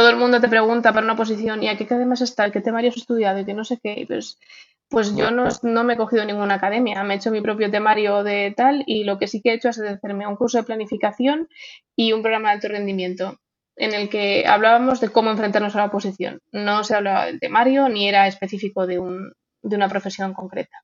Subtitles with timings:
[0.00, 2.50] todo el mundo te pregunta para una posición, ¿y a qué academias está?
[2.50, 3.38] ¿Qué temario has estudiado?
[3.38, 4.06] Y que no sé qué.
[4.08, 4.38] Pues,
[4.88, 8.24] pues yo no, no, me he cogido ninguna academia, me he hecho mi propio temario
[8.24, 11.48] de tal y lo que sí que he hecho es hacerme un curso de planificación
[11.94, 13.38] y un programa de alto rendimiento
[13.76, 16.40] en el que hablábamos de cómo enfrentarnos a la oposición.
[16.50, 20.78] No se hablaba del temario ni era específico de, un, de una profesión concreta.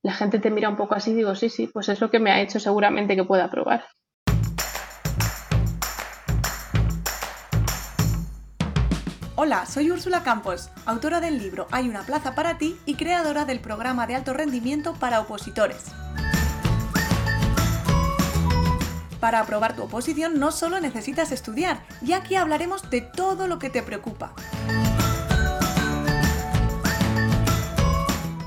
[0.00, 2.20] La gente te mira un poco así y digo, sí, sí, pues es lo que
[2.20, 3.84] me ha hecho seguramente que pueda probar.
[9.46, 13.60] Hola, soy Úrsula Campos, autora del libro Hay una plaza para ti y creadora del
[13.60, 15.84] programa de alto rendimiento para opositores.
[19.20, 23.68] Para aprobar tu oposición no solo necesitas estudiar, ya que hablaremos de todo lo que
[23.68, 24.32] te preocupa.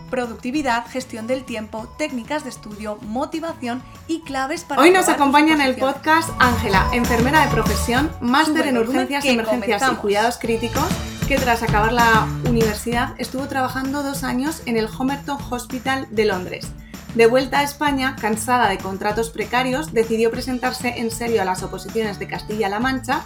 [0.10, 4.82] Productividad, gestión del tiempo, técnicas de estudio, motivación y claves para...
[4.82, 9.96] Hoy nos acompaña en el podcast Ángela, enfermera de profesión, máster en urgencias, emergencias y
[9.96, 10.86] cuidados críticos,
[11.28, 16.68] que tras acabar la universidad estuvo trabajando dos años en el Homerton Hospital de Londres.
[17.16, 22.20] De vuelta a España, cansada de contratos precarios, decidió presentarse en serio a las oposiciones
[22.20, 23.24] de Castilla-La Mancha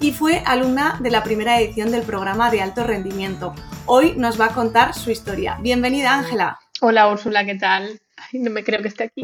[0.00, 3.54] y fue alumna de la primera edición del programa de alto rendimiento.
[3.86, 5.58] Hoy nos va a contar su historia.
[5.60, 6.58] Bienvenida, Ángela.
[6.80, 8.00] Hola, Úrsula, ¿qué tal?
[8.32, 9.22] no me creo que esté aquí.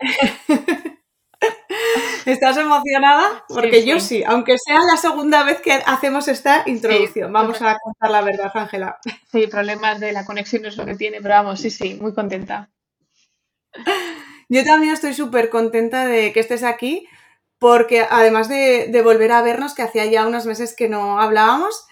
[2.26, 3.44] ¿Estás emocionada?
[3.48, 7.32] Porque yo sí, aunque sea la segunda vez que hacemos esta introducción.
[7.32, 8.98] vamos a contar la verdad, Ángela.
[9.30, 12.70] Sí, problemas de la conexión es lo que tiene, pero vamos, sí, sí, muy contenta.
[14.48, 17.06] Yo también estoy súper contenta de que estés aquí,
[17.58, 21.86] porque además de, volver a vernos, que hacía ya unos meses que no hablábamos,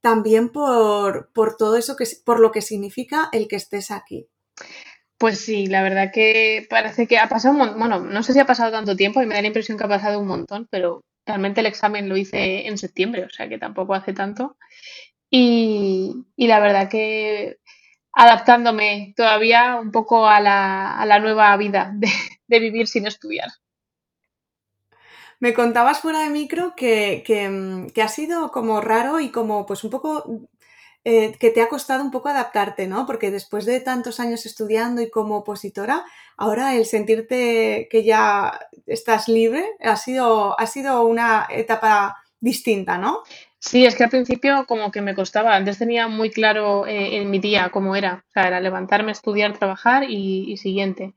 [0.00, 4.28] también por, todo eso que por lo que significa el que estés aquí.
[5.18, 8.38] Pues sí, la verdad que parece que ha pasado un montón, bueno, no sé si
[8.38, 11.02] ha pasado tanto tiempo y me da la impresión que ha pasado un montón, pero
[11.26, 14.56] realmente el examen lo hice en septiembre, o sea que tampoco hace tanto.
[15.30, 17.58] Y, y la verdad que
[18.18, 23.48] adaptándome todavía un poco a la, nueva vida de, vivir sin estudiar.
[25.40, 29.90] Me contabas fuera de micro que, que, ha sido como raro y como pues un
[29.90, 30.48] poco
[31.04, 33.06] eh, que te ha costado un poco adaptarte, ¿no?
[33.06, 36.04] Porque después de tantos años estudiando y como opositora,
[36.36, 43.22] ahora el sentirte que ya estás libre ha sido, ha sido una etapa distinta, ¿no?
[43.60, 45.56] Sí, es que al principio como que me costaba.
[45.56, 48.24] Antes tenía muy claro eh, en mi día cómo era.
[48.28, 51.14] O sea, era levantarme, estudiar, trabajar y, siguiente.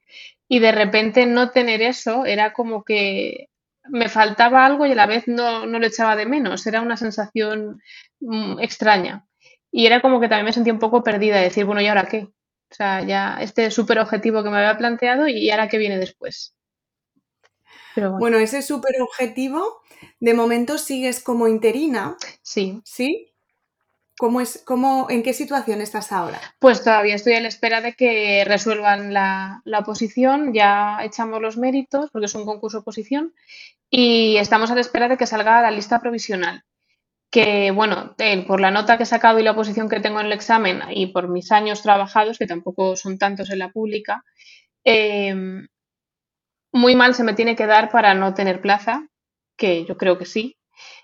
[0.47, 3.49] Y de repente no tener eso era como que
[3.91, 6.65] me faltaba algo y a la vez no, no lo echaba de menos.
[6.65, 7.81] Era una sensación
[8.21, 9.27] mm, extraña.
[9.71, 12.07] Y era como que también me sentía un poco perdida de decir, bueno, ¿y ahora
[12.07, 12.23] qué?
[12.23, 16.55] O sea, ya este súper objetivo que me había planteado y ahora qué viene después.
[17.95, 18.37] bueno.
[18.37, 19.81] ese súper objetivo
[20.19, 22.15] de momento sigues como interina.
[22.41, 22.81] Sí.
[22.85, 23.30] ¿Sí?
[24.17, 26.39] ¿Cómo es, cómo, ¿En qué situación estás ahora?
[26.59, 30.53] Pues todavía estoy a la espera de que resuelvan la, oposición.
[30.53, 33.33] Ya echamos los méritos, porque es un concurso oposición,
[33.89, 36.63] y estamos a la espera de que salga la lista provisional.
[37.31, 38.15] Que, bueno,
[38.47, 41.07] por la nota que he sacado y la oposición que tengo en el examen y
[41.07, 44.23] por mis años trabajados, que tampoco son tantos en la pública,
[44.83, 45.33] eh,
[46.73, 49.07] muy mal se me tiene que dar para no tener plaza,
[49.57, 50.57] que yo creo que sí.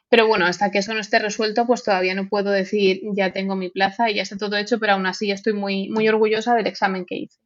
[0.09, 3.56] Pero bueno, hasta que eso no esté resuelto, pues todavía no puedo decir ya tengo
[3.56, 6.68] mi plaza y ya está todo hecho, pero aún así estoy muy, muy orgullosa del
[6.68, 7.40] examen que hice.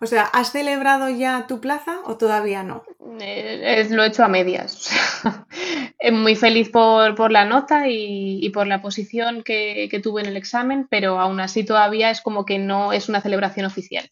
[0.00, 2.84] O sea, ¿has celebrado ya tu plaza o todavía no?
[3.20, 4.90] Eh, lo he hecho a medias.
[6.12, 10.86] muy feliz por, la nota y, por la posición que, que tuve en el examen,
[10.88, 14.08] pero aún así todavía es como que no es una celebración oficial.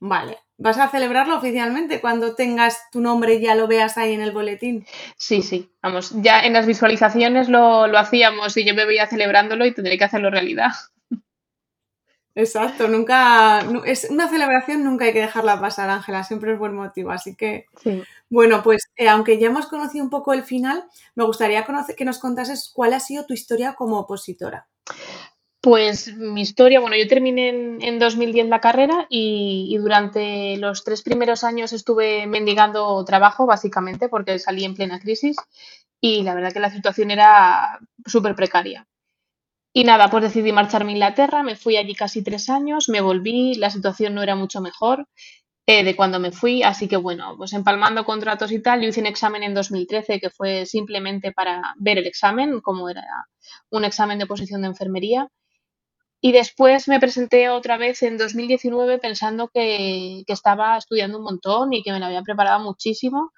[0.00, 0.38] Vale.
[0.56, 4.32] ¿Vas a celebrarlo oficialmente cuando tengas tu nombre y ya lo veas ahí en el
[4.32, 4.86] boletín?
[5.16, 5.70] Sí, sí.
[5.82, 10.04] Vamos, ya en las visualizaciones lo, hacíamos y yo me veía celebrándolo y tendré que
[10.04, 10.72] hacerlo realidad.
[12.34, 17.10] Exacto, nunca es una celebración nunca hay que dejarla pasar, Ángela, siempre es buen motivo,
[17.10, 17.66] así que
[18.30, 20.84] bueno, pues eh, aunque ya hemos conocido un poco el final,
[21.16, 24.68] me gustaría conocer, que nos contases cuál ha sido tu historia como opositora.
[25.60, 31.42] Pues mi historia, bueno, yo terminé en, 2010 la carrera y, durante los tres primeros
[31.42, 35.36] años estuve mendigando trabajo, básicamente, porque salí en plena crisis
[36.00, 38.86] y la verdad que la situación era súper precaria.
[39.72, 43.54] Y nada, pues decidí marcharme a Inglaterra, me fui allí casi tres años, me volví,
[43.54, 45.08] la situación no era mucho mejor
[45.66, 49.00] eh, de cuando me fui, así que bueno, pues empalmando contratos y tal, yo hice
[49.00, 53.04] un examen en 2013 que fue simplemente para ver el examen, como era
[53.70, 55.28] un examen de posición de enfermería
[56.20, 61.82] y después me presenté otra vez en 2019 pensando que, estaba estudiando un montón y
[61.82, 63.32] que me lo había preparado muchísimo.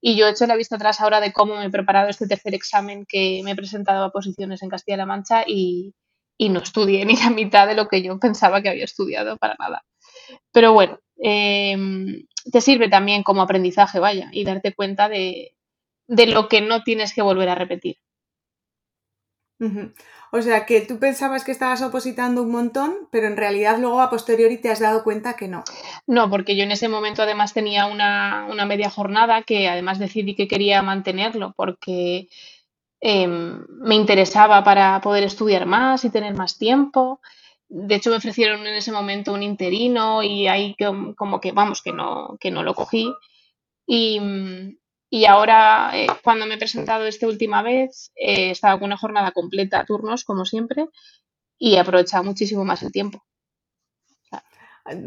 [0.00, 2.54] Y yo he hecho la vista atrás ahora de cómo me he preparado este tercer
[2.54, 5.94] examen que me he presentado a posiciones en Castilla-La Mancha y,
[6.38, 9.84] no estudié ni la mitad de lo que yo pensaba que había estudiado para nada.
[10.52, 15.54] Pero bueno, em, te sirve también como aprendizaje, vaya, y darte cuenta de,
[16.08, 17.96] de lo que no tienes que volver a repetir.
[20.32, 24.10] O sea, que tú pensabas que estabas opositando un montón, pero en realidad luego a
[24.10, 25.64] posteriori te has dado cuenta que no.
[26.06, 30.48] No, porque yo en ese momento además tenía una, media jornada que además decidí que
[30.48, 32.28] quería mantenerlo porque
[33.00, 37.20] em, me interesaba para poder estudiar más y tener más tiempo.
[37.68, 40.76] De hecho, me ofrecieron en ese momento un interino y ahí
[41.16, 43.12] como que, vamos, que no, que no lo cogí.
[43.86, 44.20] Y,
[45.10, 48.96] y ahora, eh, cuando me he presentado esta última vez, he eh, estado con una
[48.96, 50.86] jornada completa, turnos, como siempre,
[51.58, 53.24] y he aprovechado muchísimo más el tiempo.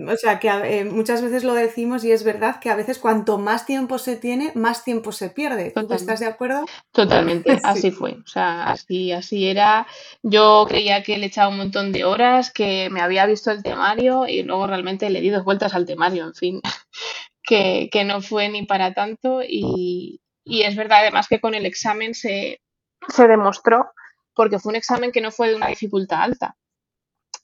[0.08, 3.38] O sea, que eh, muchas veces lo decimos y es verdad que a veces cuanto
[3.38, 5.74] más tiempo se tiene, más tiempo se pierde.
[5.90, 6.66] estás de acuerdo?
[6.92, 8.12] Totalmente, así fue.
[8.24, 9.88] O sea, así, así era.
[10.22, 14.28] Yo creía que le echaba un montón de horas, que me había visto el temario
[14.28, 16.62] y luego realmente le di dos vueltas al temario, en fin
[17.44, 22.62] que, no fue ni para tanto y, es verdad además que con el examen se,
[23.18, 23.86] demostró
[24.34, 26.56] porque fue un examen que no fue de una dificultad alta.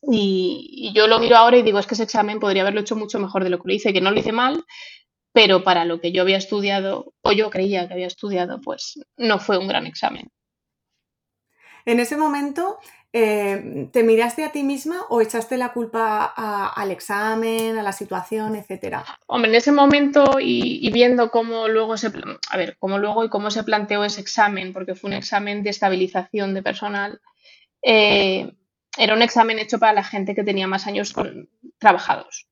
[0.01, 3.19] Y, yo lo miro ahora y digo, es que ese examen podría haberlo hecho mucho
[3.19, 4.65] mejor de lo que lo hice, que no lo hice mal,
[5.33, 9.39] pero para lo que yo había estudiado, o yo creía que había estudiado, pues no
[9.39, 10.31] fue un gran examen.
[11.85, 12.79] En ese momento,
[13.11, 18.55] eh, ¿te miraste a ti misma o echaste la culpa al examen, a la situación,
[18.55, 19.03] etcétera?
[19.25, 22.11] Hombre, en ese momento y, viendo cómo luego se,
[22.49, 25.71] a ver, cómo luego y cómo se planteó ese examen, porque fue un examen de
[25.71, 27.19] estabilización de personal,
[27.81, 28.51] eh,
[28.97, 31.13] era un examen hecho para la gente que tenía más años
[31.79, 32.47] trabajados.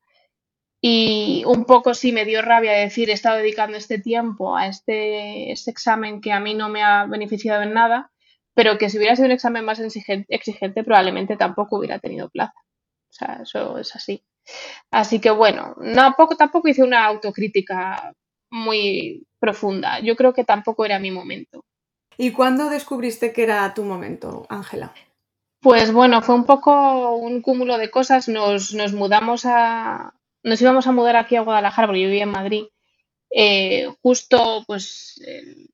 [0.81, 5.51] Y un poco sí me dio rabia decir, he estado dedicando este tiempo a este,
[5.51, 8.11] este examen que a mí no me ha beneficiado en nada
[8.57, 12.55] pero que si hubiera sido un examen más exigente, probablemente tampoco hubiera tenido plaza.
[12.57, 14.23] O sea, eso es así.
[14.89, 18.15] Así que bueno, tampoco, tampoco hice una autocrítica
[18.49, 19.99] muy profunda.
[19.99, 21.65] Yo creo que tampoco era mi momento.
[22.17, 24.91] ¿Y cuándo descubriste que era tu momento, Ángela?
[25.61, 28.27] Pues bueno, fue un poco un cúmulo de cosas.
[28.27, 30.15] Nos, nos mudamos a.
[30.43, 32.65] Nos íbamos a mudar aquí a Guadalajara porque yo vivía en Madrid
[33.29, 35.21] eh, justo pues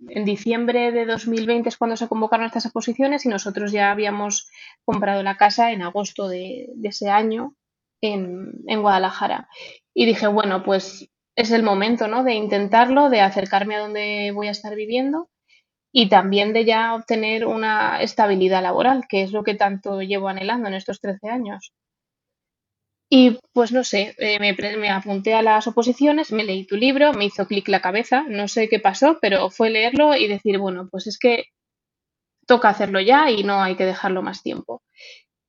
[0.09, 4.50] en diciembre de 2020 es cuando se convocaron estas exposiciones y nosotros ya habíamos
[4.85, 7.55] comprado la casa en agosto de, ese año
[8.01, 9.47] en, Guadalajara.
[9.94, 12.23] Y dije, bueno, pues es el momento ¿no?
[12.23, 15.29] de intentarlo, de acercarme a donde voy a estar viviendo
[15.91, 20.67] y también de ya obtener una estabilidad laboral, que es lo que tanto llevo anhelando
[20.67, 21.71] en estos 13 años.
[23.15, 27.25] Y pues no sé, eh, me, apunté a las oposiciones, me leí tu libro, me
[27.25, 31.06] hizo clic la cabeza, no sé qué pasó, pero fue leerlo y decir, bueno, pues
[31.06, 31.44] es que
[32.48, 34.81] toca hacerlo ya y no hay que dejarlo más tiempo.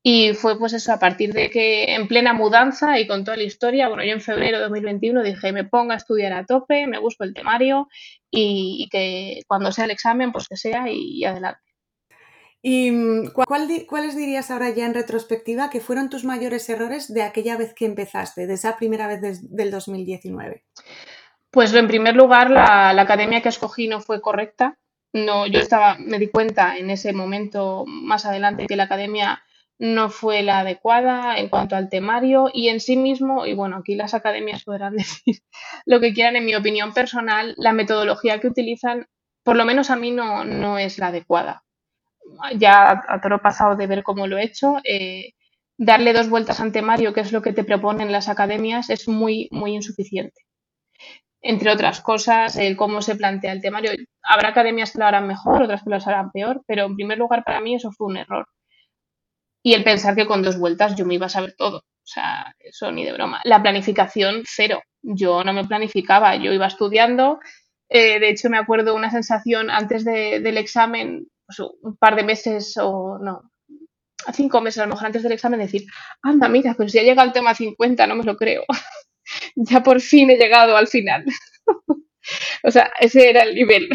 [0.03, 3.45] Y fue pues eso, a partir de que en plena mudanza y con toda la
[3.45, 6.99] historia, bueno, yo en febrero de 2021 dije, me ponga a estudiar a tope, me
[6.99, 7.89] busco el temario
[8.31, 11.74] y, que cuando sea el examen, pues que sea y adelante.
[12.67, 13.33] ¿Y mm,
[13.87, 17.85] cuáles dirías ahora ya en retrospectiva que fueron tus mayores errores de aquella vez que
[17.85, 20.65] empezaste, de esa primera vez del 2019?
[21.51, 24.79] Pues en primer lugar, la, academia que escogí no fue correcta.
[25.13, 29.43] No, yo estaba, me di cuenta en ese momento más adelante que la academia
[29.79, 33.95] no fue la adecuada en cuanto al temario y en sí mismo, y bueno, aquí
[33.95, 35.43] las academias podrán decir
[35.85, 39.07] lo que quieran, en mi opinión personal, la metodología que utilizan,
[39.43, 41.64] por lo menos a mí no, no es la adecuada
[42.57, 45.33] ya a toro pasado de ver cómo lo he hecho, eh,
[45.79, 49.49] darle dos vueltas ante Mario, que es lo que te proponen las academias, es muy,
[49.51, 50.43] muy insuficiente.
[51.43, 53.93] Entre otras cosas, el cómo se plantea el temario.
[54.23, 57.45] Habrá academias que lo harán mejor, otras que lo harán peor, pero en primer lugar
[57.45, 58.47] para mí eso fue un error.
[59.63, 61.79] Y el pensar que con dos vueltas yo me iba a saber todo.
[61.79, 63.41] O sea, eso ni de broma.
[63.45, 64.83] La planificación, cero.
[65.03, 67.41] Yo no me planificaba, yo iba estudiando.
[67.89, 72.77] Eh, de hecho, me acuerdo una sensación antes del examen pues, un par de meses
[72.81, 73.51] o no,
[74.27, 75.87] a cinco meses a lo mejor antes del examen decir,
[76.23, 78.65] anda, mira, pero si ha llegado el tema 50, no me lo creo.
[79.57, 81.25] ya por fin he llegado al final.
[82.65, 83.89] o sea, ese era el nivel.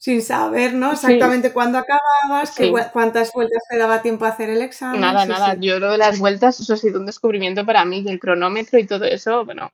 [0.00, 0.92] Sin saber, ¿no?
[0.92, 2.56] Exactamente cuándo acababas,
[2.92, 5.00] cuántas vueltas te daba tiempo a hacer el examen.
[5.00, 5.56] Nada, nada.
[5.58, 8.86] Yo lo de las vueltas, eso ha sido un descubrimiento para mí, el cronómetro y
[8.86, 9.72] todo eso, bueno,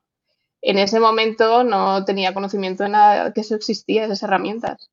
[0.63, 4.91] en ese momento no tenía conocimiento de nada que eso existía, esas herramientas.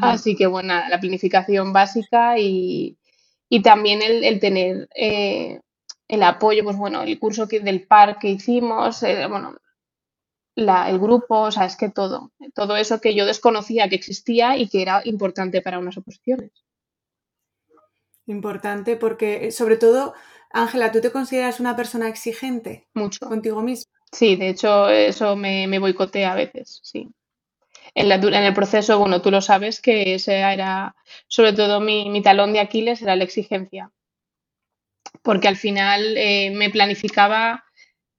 [0.00, 2.98] Así que bueno, la planificación básica y,
[3.62, 5.60] también el, tener eh,
[6.08, 9.56] el apoyo, pues bueno, el curso que, del par que hicimos, eh, bueno,
[10.54, 14.68] el grupo, o sea, es que todo, todo eso que yo desconocía que existía y
[14.68, 16.50] que era importante para unas oposiciones.
[18.26, 20.14] Importante porque, eh, sobre todo,
[20.50, 22.86] Ángela, ¿tú te consideras una persona exigente?
[22.94, 23.26] Mucho.
[23.26, 23.90] Contigo misma.
[24.12, 27.08] Sí, de hecho, eso me, me boicotea a veces, sí.
[27.94, 30.94] En, la, en, el proceso, bueno, tú lo sabes que ese era,
[31.28, 33.90] sobre todo mi, mi talón de Aquiles, era la exigencia.
[35.22, 37.64] Porque al final eh, me planificaba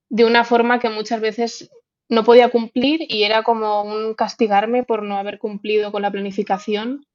[0.10, 1.72] de una forma que muchas veces
[2.08, 7.06] no podía cumplir y era como un castigarme por no haber cumplido con la planificación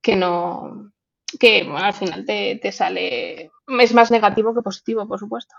[0.00, 0.92] que no,
[1.38, 5.54] que bueno, al final te, te sale, es más negativo que positivo, por supuesto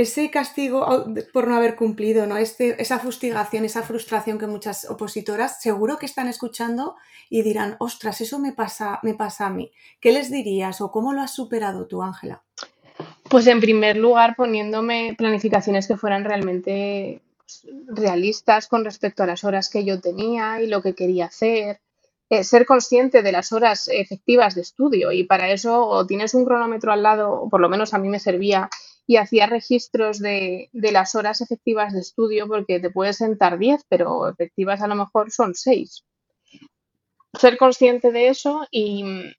[0.00, 2.36] ese castigo por no haber cumplido, ¿no?
[2.36, 6.96] Este, esa fustigación, esa frustración que muchas opositoras seguro que están escuchando
[7.28, 9.72] y dirán, ostras, eso me pasa, me pasa a mí.
[10.00, 12.42] ¿Qué les dirías o cómo lo has superado tú, Ángela?
[13.28, 19.44] Pues en primer lugar poniéndome planificaciones que fueran realmente pues, realistas con respecto a las
[19.44, 21.80] horas que yo tenía y lo que quería hacer.
[22.28, 26.44] Eh, ser consciente de las horas efectivas de estudio y para eso o tienes un
[26.44, 28.70] cronómetro al lado, o por lo menos a mí me servía
[29.10, 34.28] y hacía registros de, las horas efectivas de estudio porque te puedes sentar 10, pero
[34.28, 36.04] efectivas a lo mejor son 6.
[37.32, 39.34] Ser consciente de eso y,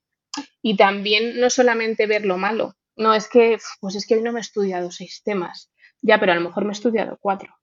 [0.76, 2.74] también no solamente ver lo malo.
[2.96, 5.70] No es que, pues es que hoy no me he estudiado seis temas.
[6.02, 7.54] Ya, pero a lo mejor me he estudiado cuatro.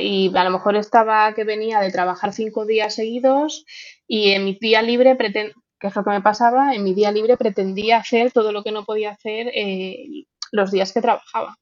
[0.00, 3.64] y a lo mejor estaba que venía de trabajar cinco días seguidos
[4.06, 7.36] y en mi día libre, que es lo que me pasaba, en mi día libre
[7.36, 11.56] pretendía hacer todo lo que no podía hacer eh, los días que trabajaba.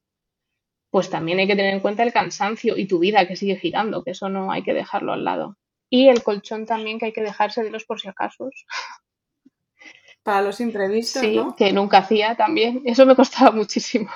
[0.91, 4.03] Pues también hay que tener en cuenta el cansancio y tu vida que sigue girando,
[4.03, 5.57] que eso no hay que dejarlo al lado.
[5.89, 8.49] Y el colchón también que hay que dejarse de los por si acaso.
[10.23, 12.81] Para los imprevistos, sí, que nunca hacía también.
[12.85, 14.09] Eso me costaba muchísimo.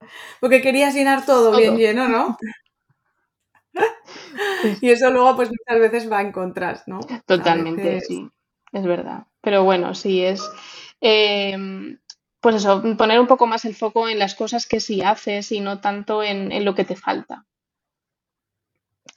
[0.40, 2.38] Porque querías llenar todo, bien lleno, ¿no?
[4.80, 7.00] y eso luego pues muchas veces va en contras, ¿no?
[7.26, 8.28] Totalmente, sí,
[8.72, 9.26] es verdad.
[9.40, 10.48] Pero bueno, sí es...
[11.00, 11.98] Eh,
[12.46, 15.58] pues eso, poner un poco más el foco en las cosas que sí haces y
[15.58, 17.44] no tanto en, lo que te falta.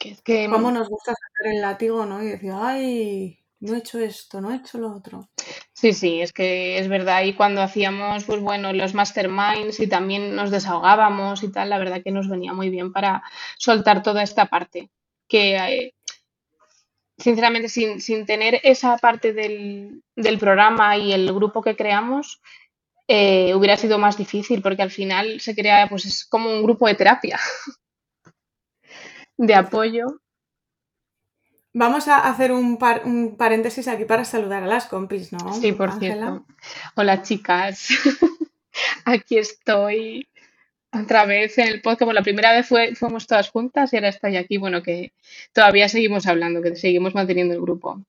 [0.00, 0.48] Que que...
[0.50, 2.20] ¿Cómo nos gusta sacar el látigo, no?
[2.20, 5.28] Y decir, ay, no he hecho esto, no he hecho lo otro.
[5.72, 7.22] Sí, sí, es que es verdad.
[7.22, 12.02] Y cuando hacíamos, pues bueno, los masterminds y también nos desahogábamos y tal, la verdad
[12.02, 13.22] que nos venía muy bien para
[13.58, 14.90] soltar toda esta parte.
[15.28, 15.94] Que, eh,
[17.16, 22.40] sinceramente, sin, sin, tener esa parte del, del programa y el grupo que creamos,
[23.12, 26.86] eh, hubiera sido más difícil porque al final se crea, pues es como un grupo
[26.86, 27.40] de terapia,
[29.36, 30.20] de apoyo.
[31.72, 32.78] Vamos a hacer un,
[33.36, 35.52] paréntesis aquí para saludar a las compis, ¿no?
[35.54, 36.46] Sí, por cierto.
[36.94, 37.88] Hola chicas,
[39.04, 40.28] aquí estoy
[40.92, 42.02] otra vez en el podcast.
[42.02, 44.56] Como la primera vez fue, fuimos todas juntas y ahora estoy aquí.
[44.56, 45.14] Bueno, que
[45.52, 48.04] todavía seguimos hablando, que seguimos manteniendo el grupo.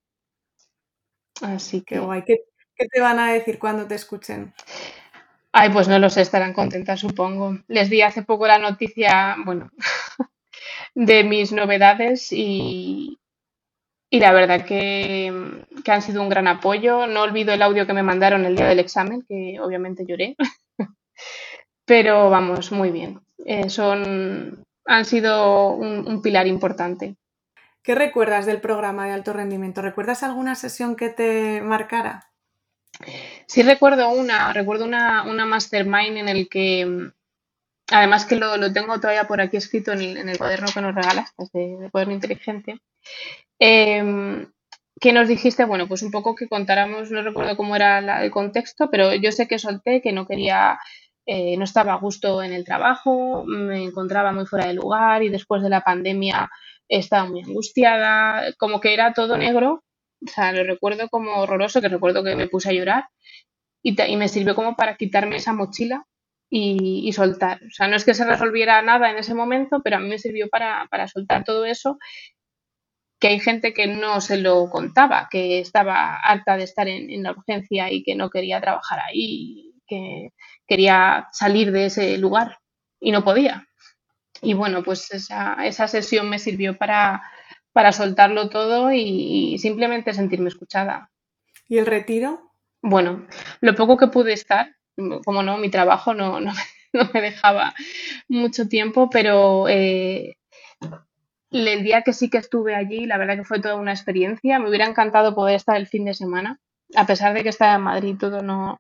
[1.41, 1.98] Así que.
[1.98, 2.24] guay.
[2.24, 2.43] ¿Qué
[2.88, 4.54] te van a decir cuando te escuchen?
[5.54, 7.58] Ay, pues no lo sé, estarán contentas, supongo.
[7.68, 9.70] Les di hace poco la noticia, bueno,
[10.96, 13.20] de mis novedades y,
[14.10, 17.06] y la verdad que, que, han sido un gran apoyo.
[17.08, 20.36] No olvido el audio que me mandaron el día del examen, que obviamente lloré.
[21.86, 23.20] Pero vamos, muy bien.
[23.46, 27.18] Eh, son, han sido un, un pilar importante.
[27.84, 29.82] ¿Qué recuerdas del programa de alto rendimiento?
[29.82, 32.31] ¿Recuerdas alguna sesión que te marcara?
[33.48, 37.12] Sí recuerdo una, recuerdo una, una mastermind en el que,
[37.91, 40.95] además que lo, lo tengo todavía por aquí escrito en el, el cuaderno que nos
[40.95, 42.79] regalaste, de, de cuaderno inteligente,
[43.60, 44.48] eh,
[45.00, 48.89] que nos dijiste, bueno, pues un poco que contáramos, no recuerdo cómo era el contexto,
[48.91, 50.79] pero yo sé que solté, que no quería,
[51.25, 55.29] eh, no estaba a gusto en el trabajo, me encontraba muy fuera de lugar y
[55.29, 56.51] después de la pandemia
[56.88, 59.83] estaba muy angustiada, como que era todo negro
[60.25, 63.06] o sea, lo recuerdo como horroroso, que recuerdo que me puse a llorar
[63.84, 66.06] y, me sirvió como para quitarme esa mochila
[66.50, 67.62] y, soltar.
[67.63, 70.20] O sea, no es que se resolviera nada en ese momento, pero a mí me
[70.20, 71.98] sirvió para, soltar todo eso,
[73.20, 77.32] que hay gente que no se lo contaba, que estaba harta de estar en, la
[77.32, 80.30] urgencia y que no quería trabajar ahí, que
[80.68, 82.60] quería salir de ese lugar
[83.00, 83.68] y no podía.
[84.42, 87.22] Y bueno, pues esa, esa sesión me sirvió para,
[87.74, 91.12] para soltarlo todo y, simplemente sentirme escuchada.
[91.68, 92.51] ¿Y el retiro?
[92.82, 93.28] Bueno,
[93.62, 94.75] lo poco que pude estar,
[95.24, 96.54] como no, mi trabajo no, no,
[97.13, 97.74] me dejaba
[98.28, 100.38] mucho tiempo, pero eh,
[101.51, 104.60] el día que sí que estuve allí, la verdad que fue toda una experiencia.
[104.60, 106.60] Me hubiera encantado poder estar el fin de semana,
[106.96, 108.80] a pesar de que estaba en Madrid, todo no,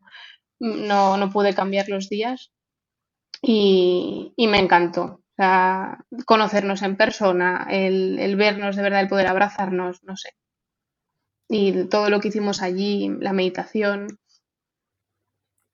[0.59, 2.51] no, no pude cambiar los días
[3.41, 9.27] y, y me encantó sea, conocernos en persona, el, el vernos de verdad, el poder
[9.27, 10.29] abrazarnos, no sé.
[11.49, 14.19] Y todo lo que hicimos allí, la meditación.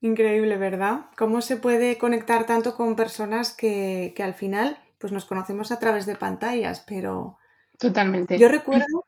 [0.00, 1.06] Increíble, ¿verdad?
[1.16, 5.78] ¿Cómo se puede conectar tanto con personas que, que al final pues nos conocemos a
[5.78, 7.38] través de pantallas, pero
[7.78, 8.38] Totalmente.
[8.38, 9.06] yo recuerdo,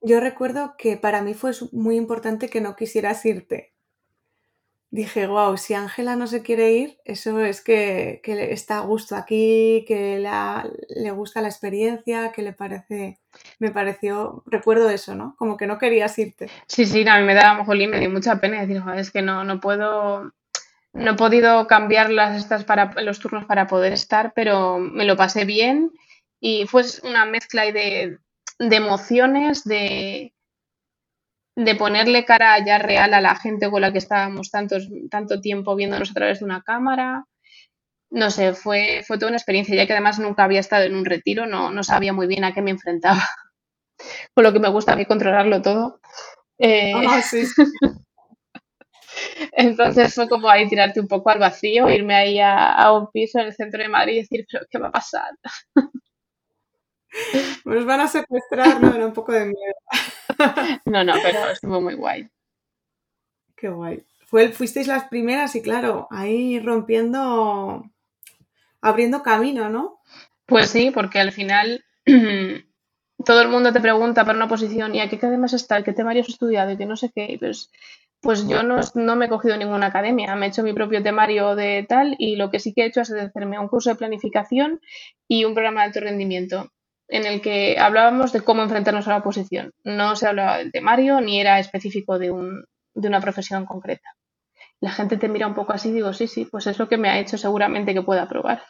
[0.00, 3.74] yo recuerdo que para mí fue muy importante que no quisieras irte.
[4.90, 9.16] Dije, wow, si Ángela no se quiere ir, eso es que, que está a gusto
[9.16, 13.18] aquí, que la- le gusta la experiencia, que le parece,
[13.58, 15.36] me pareció, recuerdo eso, ¿no?
[15.38, 16.48] Como que no querías irte.
[16.66, 19.20] Sí, sí, a mí me da, jolín, me dio mucha pena decir, "Joder, es que
[19.20, 20.32] no, no puedo,
[20.94, 25.16] no he podido cambiar las estas para los turnos para poder estar, pero me lo
[25.16, 25.92] pasé bien
[26.40, 28.18] y fue una mezcla de,
[28.58, 30.32] de emociones, de,
[31.64, 35.74] de ponerle cara ya real a la gente con la que estábamos tantos, tanto tiempo
[35.74, 37.24] viéndonos a través de una cámara.
[38.10, 41.04] No sé, fue, fue toda una experiencia, ya que además nunca había estado en un
[41.04, 43.20] retiro, no, no sabía muy bien a qué me enfrentaba,
[44.34, 46.00] con lo que me gusta a mí controlarlo todo.
[46.58, 47.44] Eh, Ah, sí.
[49.52, 53.38] Entonces fue como ahí tirarte un poco al vacío, irme ahí a, a un piso
[53.40, 55.30] en el centro de Madrid y decir, pero ¿qué va a pasar?
[57.64, 59.74] Nos van a secuestrar, no, era un poco de miedo.
[60.84, 62.28] No, no, pero estuvo muy guay.
[63.56, 64.04] Qué guay.
[64.26, 67.84] Fue, fuisteis las primeras y claro, ahí rompiendo,
[68.80, 70.00] abriendo camino, ¿no?
[70.46, 71.84] Pues sí, porque al final
[73.24, 76.22] todo el mundo te pregunta para una posición y a qué academias está, qué temario
[76.22, 77.26] has estudiado y que no sé qué.
[77.32, 77.70] y Pues,
[78.20, 81.54] pues yo no, no me he cogido ninguna academia, me he hecho mi propio temario
[81.56, 84.80] de tal y lo que sí que he hecho es hacerme un curso de planificación
[85.26, 86.70] y un programa de alto rendimiento
[87.08, 89.72] en el que hablábamos de cómo enfrentarnos a la oposición.
[89.84, 94.14] No se hablaba del temario ni era específico de, un, de una profesión concreta.
[94.80, 96.98] La gente te mira un poco así y digo, sí, sí, pues es lo que
[96.98, 98.62] me ha hecho seguramente que pueda probar.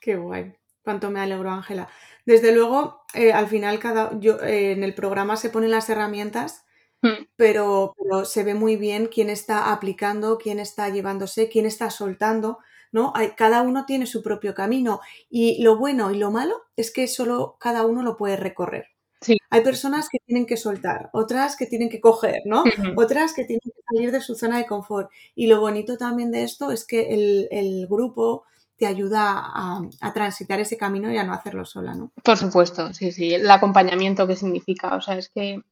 [0.00, 0.54] Qué guay.
[0.82, 1.88] Cuánto me alegro, Ángela.
[2.24, 6.66] Desde luego, eh, al final, cada, yo, eh, en el programa se ponen las herramientas,
[7.02, 11.90] Mm, pero, pero se ve muy bien quién está aplicando, quién está llevándose, quién está
[11.90, 12.58] soltando,
[12.92, 13.12] ¿no?
[13.14, 17.08] Hay, cada uno tiene su propio camino y lo bueno y lo malo es que
[17.08, 18.86] solo cada uno lo puede recorrer.
[19.20, 19.38] Sí.
[19.50, 22.64] Hay personas que tienen que soltar, otras que tienen que coger, ¿no?
[22.96, 25.10] Otras que tienen que salir de su zona de confort.
[25.34, 28.44] Y lo bonito también de esto es que el, el grupo
[28.76, 32.12] te ayuda a, a transitar ese camino y a no hacerlo sola, ¿no?
[32.22, 35.62] Por supuesto, sí, sí, el acompañamiento que significa, o sea, es que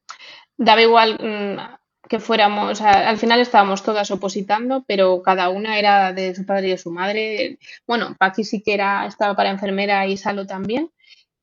[0.56, 6.34] daba igual mm, que fuéramos, al final estábamos todas opositando, pero cada una era de
[6.34, 7.58] su padre y de su madre.
[7.86, 10.90] Bueno, Paqui sí que era, estaba para enfermera y Salo también,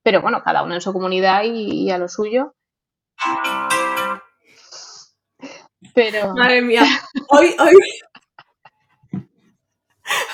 [0.03, 2.55] pero bueno, cada uno en su comunidad y, y a lo suyo.
[5.93, 6.83] Pero Madre mía,
[7.29, 7.75] hoy, hoy,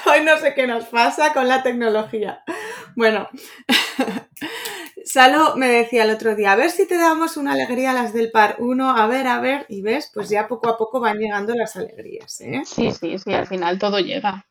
[0.06, 2.44] hoy no sé qué nos pasa con la tecnología.
[2.96, 3.30] Bueno,
[5.14, 8.14] Salo me decía el otro día, a ver si te damos una alegría a las
[8.14, 11.18] del par 1, a ver, a ver, y ves, pues ya poco a poco van
[11.18, 12.62] llegando las alegrías, ¿eh?
[12.66, 14.46] sí, sí, sí, al final todo llega.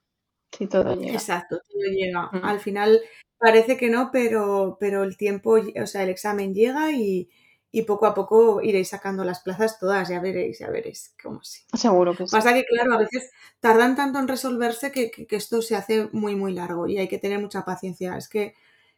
[0.57, 1.13] Sí, todo llega.
[1.15, 2.31] Exacto, todo llega.
[2.33, 2.45] Mm.
[2.45, 3.01] Al final
[3.39, 7.29] parece que no, pero, pero el tiempo, o sea, el examen llega y,
[7.73, 11.63] y poco a poco iréis sacando las plazas todas, ya veréis, ya veréis cómo sí.
[11.75, 12.33] Seguro que sí.
[12.37, 16.09] Pasa que, claro, a veces tardan tanto en resolverse que, que- que esto se hace
[16.13, 18.17] muy, muy largo y hay que tener mucha paciencia.
[18.17, 18.55] Es que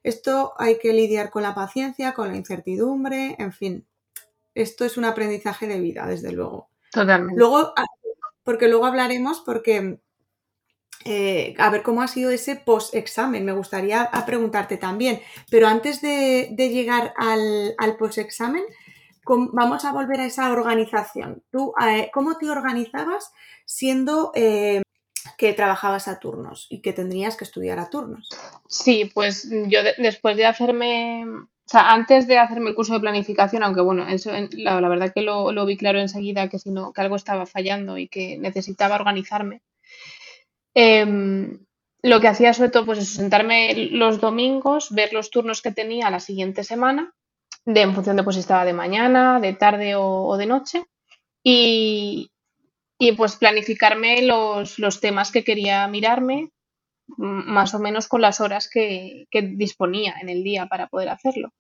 [0.09, 3.87] esto hay que lidiar con la paciencia, con la incertidumbre, en fin.
[4.55, 6.71] Esto es un aprendizaje de vida, desde luego.
[6.93, 7.39] Totalmente.
[7.39, 7.85] Luego, ah,
[8.43, 10.01] porque luego hablaremos, porque
[11.05, 13.45] eh, a ver cómo ha sido ese post-examen.
[13.45, 15.21] Me gustaría a preguntarte también.
[15.51, 18.65] Pero antes de, de llegar al, al post-examen,
[19.53, 21.43] vamos a volver a esa organización.
[21.51, 23.33] ¿Tú eh, cómo te organizabas
[23.65, 24.83] siendo eh,
[25.39, 28.29] que trabajabas a turnos y que tendrías que estudiar a turnos?
[28.69, 33.01] Sí, pues yo de- después de hacerme, o sea, antes de hacerme el curso de
[33.01, 36.71] planificación, aunque bueno, eso la, la verdad que lo, lo vi claro enseguida que si
[36.71, 39.63] no, que algo estaba fallando y que necesitaba organizarme.
[40.75, 41.59] Em,
[42.03, 46.11] lo que hacía sobre todo, pues eso, sentarme los domingos, ver los turnos que tenía
[46.11, 47.13] la siguiente semana,
[47.65, 50.85] de, en función de pues si estaba de mañana, de tarde o de noche,
[51.45, 52.31] y,
[52.99, 56.51] y pues planificarme los, los temas que quería mirarme,
[57.17, 61.53] más o menos con las horas que, que disponía en el día para poder hacerlo.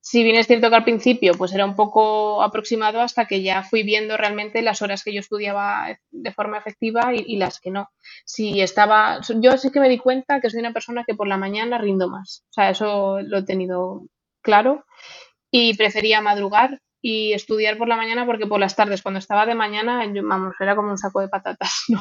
[0.00, 3.62] Si bien es cierto que al principio pues era un poco aproximado hasta que ya
[3.62, 7.70] fui viendo realmente las horas que yo estudiaba de forma efectiva y, y las que
[7.70, 7.88] no.
[8.24, 11.36] Si estaba, yo sí que me di cuenta que soy una persona que por la
[11.36, 12.44] mañana rindo más.
[12.50, 14.02] O sea, eso lo he tenido
[14.42, 14.84] claro
[15.50, 19.54] y prefería madrugar y estudiar por la mañana porque por las tardes cuando estaba de
[19.54, 22.00] mañana, yo, vamos, era como un saco de patatas, ¿no?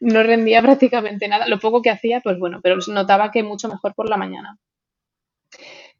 [0.00, 1.46] no rendía prácticamente nada.
[1.46, 4.58] Lo poco que hacía, pues bueno, pero notaba que mucho mejor por la mañana.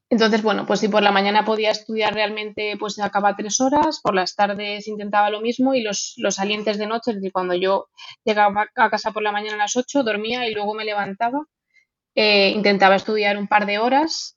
[0.09, 4.15] Entonces, bueno, pues si por la mañana podía estudiar realmente, pues acababa tres horas, por
[4.17, 7.87] las tardes intentaba lo mismo y los, los salientes de noche, es decir, cuando yo
[8.25, 11.47] llegaba a casa por la mañana a las ocho, dormía y luego me levantaba,
[12.17, 14.37] eh, intentaba estudiar un par de horas,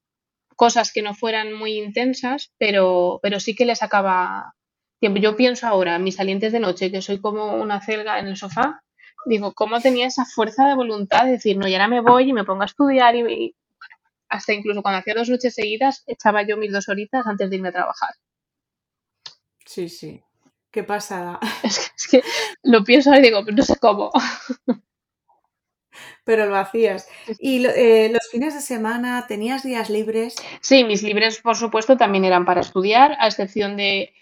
[0.55, 4.53] cosas que no fueran muy intensas, pero, pero sí que le sacaba
[4.99, 5.19] tiempo.
[5.19, 8.81] Yo pienso ahora, mis salientes de noche, que soy como una celga en el sofá,
[9.25, 12.33] digo, ¿cómo tenía esa fuerza de voluntad de decir, no, y ahora me voy y
[12.33, 13.55] me pongo a estudiar y,
[14.29, 17.69] hasta incluso cuando hacía dos noches seguidas, echaba yo mis dos horitas antes de irme
[17.69, 18.15] a trabajar.
[19.65, 20.23] Sí, sí.
[20.71, 21.39] Qué pasada.
[21.63, 22.23] Es que,
[22.63, 24.11] lo pienso y digo, no sé cómo.
[26.23, 27.08] Pero lo hacías.
[27.39, 30.36] ¿Y eh, los fines de semana tenías días libres?
[30.62, 34.13] Sí, mis libres, por supuesto, también eran para estudiar, a excepción de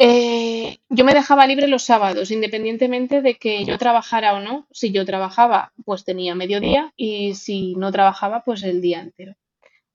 [0.00, 4.68] eh, yo me dejaba libre los sábados, independientemente de que yo trabajara o no.
[4.70, 9.32] Si yo trabajaba, pues tenía mediodía y si no trabajaba, pues el día entero.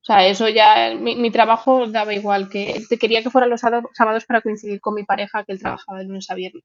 [0.01, 4.41] O sea, eso ya, mi, trabajo daba igual, que quería que fueran los sábados para
[4.41, 6.63] coincidir con mi pareja, que él trabajaba de lunes a viernes.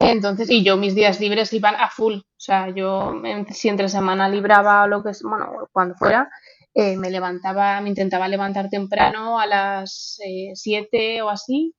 [0.00, 2.14] Entonces, y yo mis días libres iban a full.
[2.14, 3.20] O sea, yo
[3.52, 6.30] si entre semana libraba o lo que es, bueno, cuando fuera,
[6.74, 10.18] eh, me levantaba, me intentaba levantar temprano a las
[10.54, 11.74] 7 eh, o así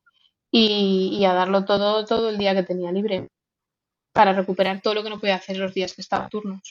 [0.51, 3.27] y, a darlo todo todo el día que tenía libre
[4.13, 6.61] para recuperar todo lo que no podía hacer los días que estaba turnos.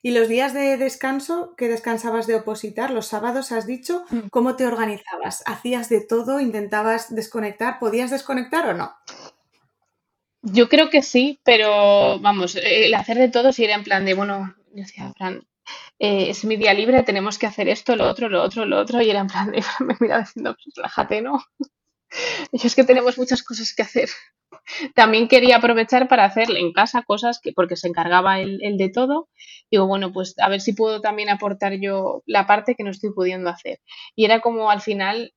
[0.00, 4.28] ¿Y los días de descanso que descansabas de opositar, los sábados has dicho, mm.
[4.30, 5.42] cómo te organizabas?
[5.44, 6.38] ¿Hacías de todo?
[6.38, 7.80] ¿Intentabas desconectar?
[7.80, 8.92] ¿Podías desconectar o no?
[10.42, 14.14] Yo creo que sí, pero vamos, el hacer de todo si era en plan de,
[14.14, 15.46] bueno, yo decía, Fran,
[15.98, 19.02] eh, es mi día libre, tenemos que hacer esto, lo otro, lo otro, lo otro,
[19.02, 21.42] y era en plan, de, me miraba diciendo, pues relájate, ¿no?
[22.52, 24.08] Y es que tenemos muchas cosas que hacer.
[24.94, 29.28] También quería aprovechar para hacer en casa cosas que, porque se encargaba él, de todo.
[29.70, 33.12] Digo, bueno, pues a ver si puedo también aportar yo la parte que no estoy
[33.12, 33.80] pudiendo hacer.
[34.14, 35.34] Y era como al final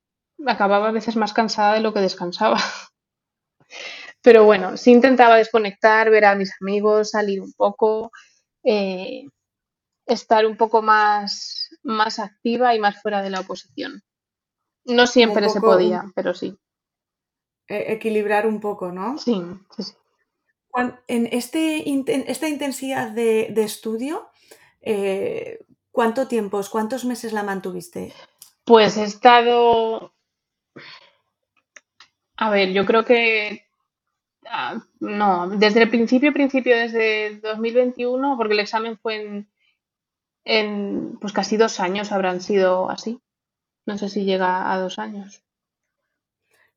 [0.47, 2.59] acababa a veces más cansada de lo que descansaba.
[4.21, 8.11] Pero bueno, sí intentaba desconectar, ver a mis amigos, salir un poco.
[8.63, 9.23] Eh,
[10.05, 14.03] estar un poco más, más activa y más fuera de la oposición.
[14.85, 16.57] No siempre se podía, pero sí.
[17.67, 19.17] E, equilibrar un poco, ¿no?
[19.17, 19.41] Sí,
[19.75, 19.93] sí, sí.
[21.07, 21.83] En este,
[22.31, 24.29] esta intensidad de, estudio,
[24.81, 25.59] eh,
[25.91, 28.13] ¿cuánto tiempo, cuántos meses la mantuviste?
[28.63, 30.13] Pues he estado.
[32.37, 33.67] A ver, yo creo que.
[34.49, 39.47] Ah, no, desde el principio, principio, desde 2021, porque el examen fue en
[40.45, 43.19] en pues casi dos años habrán sido así.
[43.85, 45.43] No sé si llega a dos años.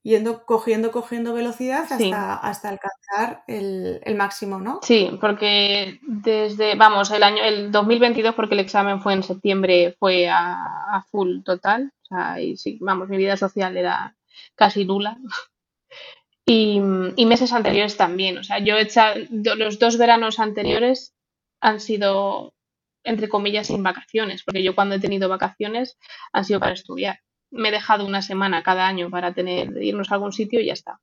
[0.03, 4.81] Yendo, cogiendo, cogiendo velocidad hasta, hasta alcanzar el, máximo, ¿no?
[4.83, 10.29] Sí, porque desde, vamos, el año, el 2022, porque el examen fue en septiembre, fue
[10.29, 11.91] a, full total.
[12.03, 14.15] O sea, y sí, vamos, mi vida social era
[14.55, 15.17] casi nula.
[16.47, 16.81] Y,
[17.17, 18.39] y meses anteriores también.
[18.39, 21.15] O sea, yo he echado, los dos veranos anteriores
[21.61, 22.55] han sido
[23.05, 25.99] entre comillas, sin vacaciones, porque yo cuando he tenido vacaciones
[26.33, 27.21] han sido para estudiar.
[27.51, 30.73] Me he dejado una semana cada año para tener, irnos a algún sitio y ya
[30.73, 31.01] está.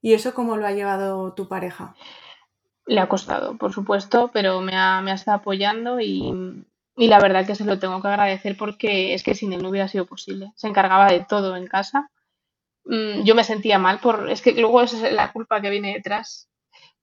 [0.00, 1.94] ¿Y eso cómo lo ha llevado tu pareja?
[2.86, 6.64] Le ha costado, por supuesto, pero me ha, me ha estado apoyando y,
[6.96, 9.68] y la verdad que se lo tengo que agradecer porque es que sin él no
[9.68, 10.52] hubiera sido posible.
[10.54, 12.10] Se encargaba de todo en casa.
[12.84, 16.48] Mm, yo me sentía mal por, es que luego es la culpa que viene detrás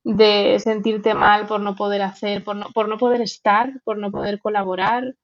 [0.03, 4.11] de sentirte mal por no poder hacer, por no, por no poder estar, por no
[4.11, 5.15] poder colaborar.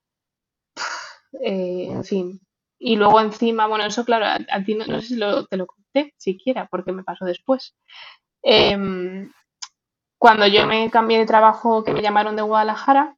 [1.42, 2.40] Eh, en fin.
[2.78, 6.68] Y luego encima, bueno, eso claro, a, ti no, sé si te lo conté siquiera,
[6.70, 7.76] porque me pasó después.
[8.44, 9.32] Em,
[10.20, 13.18] cuando yo me cambié de trabajo, que me llamaron de Guadalajara,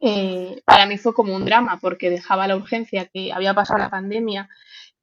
[0.00, 3.90] eh, para mí fue como un drama, porque dejaba la urgencia que había pasado la
[3.90, 4.48] pandemia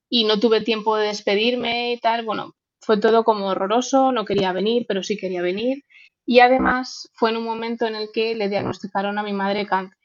[0.10, 2.26] y no tuve tiempo de despedirme y tal.
[2.26, 5.84] Bueno, fue todo como horroroso, no quería venir, pero sí quería venir.
[6.26, 9.98] Y además fue en un momento en el que le diagnosticaron a mi madre cáncer.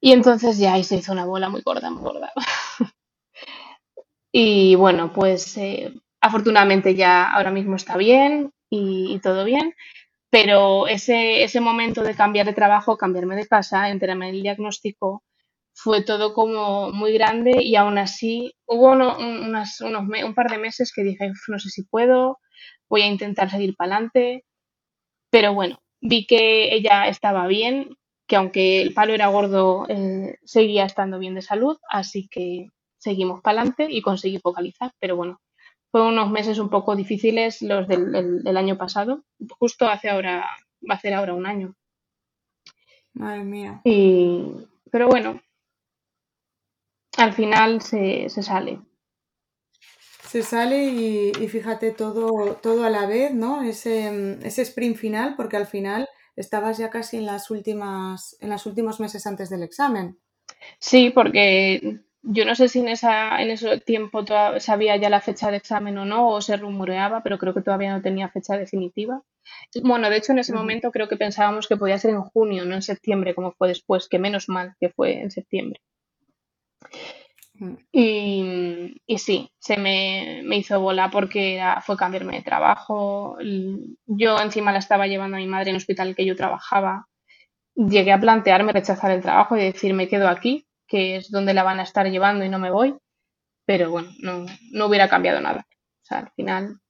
[0.00, 2.32] Y entonces ya ahí se hizo una bola muy gorda, muy gorda.
[4.32, 9.74] y bueno, pues eh, afortunadamente ya ahora mismo está bien y, todo bien,
[10.30, 15.22] pero ese, ese momento de cambiar de trabajo, cambiarme de casa, enterarme el diagnóstico,
[15.80, 20.92] fue todo como muy grande y aún así hubo unas, unos un par de meses
[20.92, 22.40] que dije, no sé si puedo,
[22.88, 24.44] voy a intentar seguir para adelante,
[25.30, 30.84] pero bueno, vi que ella estaba bien, que aunque el palo era gordo, eh, seguía
[30.84, 32.66] estando bien de salud, así que
[32.98, 35.40] seguimos para adelante y conseguí focalizar, pero bueno,
[35.92, 39.22] fueron unos meses un poco difíciles los del, año pasado,
[39.60, 40.44] justo hace ahora,
[40.90, 41.76] va a ser ahora un año.
[43.14, 43.80] Madre mía.
[43.84, 44.42] Y,
[44.90, 45.40] pero bueno,
[47.18, 48.80] al final se, sale.
[50.24, 53.62] Se sale y, fíjate todo, todo a la vez, ¿no?
[53.62, 58.64] Ese, ese sprint final, porque al final estabas ya casi en las últimas, en los
[58.66, 60.18] últimos meses antes del examen.
[60.78, 64.24] Sí, porque yo no sé si en, esa, en ese tiempo
[64.58, 67.92] sabía ya la fecha de examen o no, o se rumoreaba, pero creo que todavía
[67.92, 69.22] no tenía fecha definitiva.
[69.82, 72.74] Bueno, de hecho, en ese momento creo que pensábamos que podía ser en junio, no
[72.74, 75.80] en septiembre, como fue después, que menos mal que fue en septiembre.
[77.90, 83.36] Y, y, sí, se me, hizo bola porque fue cambiarme de trabajo.
[84.06, 87.08] Yo encima la estaba llevando a mi madre en el hospital que yo trabajaba.
[87.74, 91.64] Llegué a plantearme rechazar el trabajo y decir me quedo aquí, que es donde la
[91.64, 92.96] van a estar llevando y no me voy.
[93.66, 95.66] Pero bueno, no, no hubiera cambiado nada.
[96.02, 96.80] O sea, al final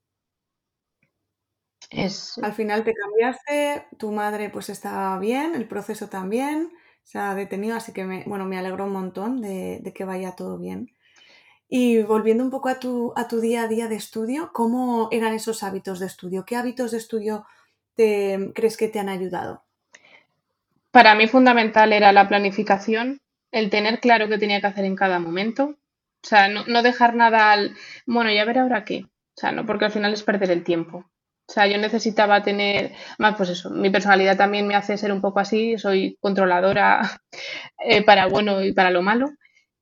[1.91, 2.39] es...
[2.43, 6.71] Al final te cambiaste, tu madre pues estaba bien, el proceso también
[7.09, 10.59] se ha detenido, así que me, bueno, me alegro un montón de, que vaya todo
[10.59, 10.91] bien.
[11.67, 15.33] Y volviendo un poco a tu, a tu día a día de estudio, ¿cómo eran
[15.33, 16.45] esos hábitos de estudio?
[16.45, 17.47] ¿Qué hábitos de estudio
[17.95, 19.65] te, crees que te han ayudado?
[20.91, 25.19] Para mí fundamental era la planificación, el tener claro qué tenía que hacer en cada
[25.19, 25.77] momento.
[26.23, 29.05] O sea, no, no dejar nada al, bueno, ya ver ahora qué.
[29.07, 31.07] O sea, no, porque al final es perder el tiempo.
[31.49, 35.23] O sea, yo necesitaba tener, más pues eso, mi personalidad también me hace ser un
[35.23, 37.01] poco así, soy controladora
[37.85, 39.31] eh, para bueno y para lo malo.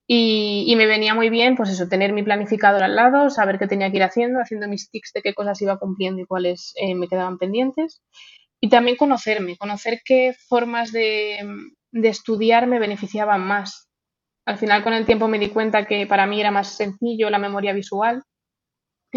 [0.08, 3.90] Y, me venía muy bien, pues eso, tener mi planificador al lado, saber qué tenía
[3.90, 7.08] que ir haciendo, haciendo mis tics de qué cosas iba cumpliendo y cuáles eh, me
[7.08, 8.00] quedaban pendientes.
[8.60, 11.40] Y también conocerme, conocer qué formas de,
[11.90, 13.88] de estudiar me beneficiaban más.
[14.46, 17.38] Al final, con el tiempo me di cuenta que para mí era más sencillo la
[17.40, 18.22] memoria visual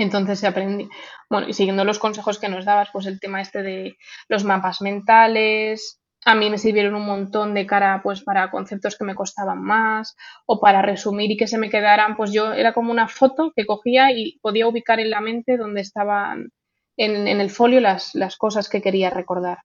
[0.02, 0.90] entonces se aprendí,
[1.30, 4.82] bueno, y siguiendo los consejos que nos dabas, pues el tema este de los mapas
[4.82, 9.62] mentales, a mí me sirvieron un montón de cara pues para conceptos que me costaban
[9.62, 13.54] más o para resumir y que se me quedaran, pues yo era como una foto
[13.56, 16.50] que cogía y podía ubicar en la mente donde estaban
[16.98, 19.60] en, el folio las, cosas que quería recordar.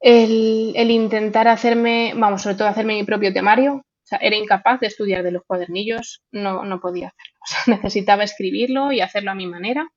[0.00, 4.86] El, el, intentar hacerme, vamos, sobre todo hacerme mi propio temario, sea, era incapaz de
[4.86, 7.38] estudiar de los cuadernillos, no, no podía hacerlo.
[7.82, 9.88] necesitaba escribirlo y hacerlo a mi manera,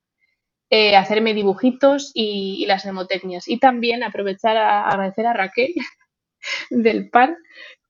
[0.70, 3.48] eh, hacerme dibujitos y, las mnemotecnias.
[3.48, 5.74] Y también aprovechar a, agradecer a Raquel
[6.70, 7.36] del PAR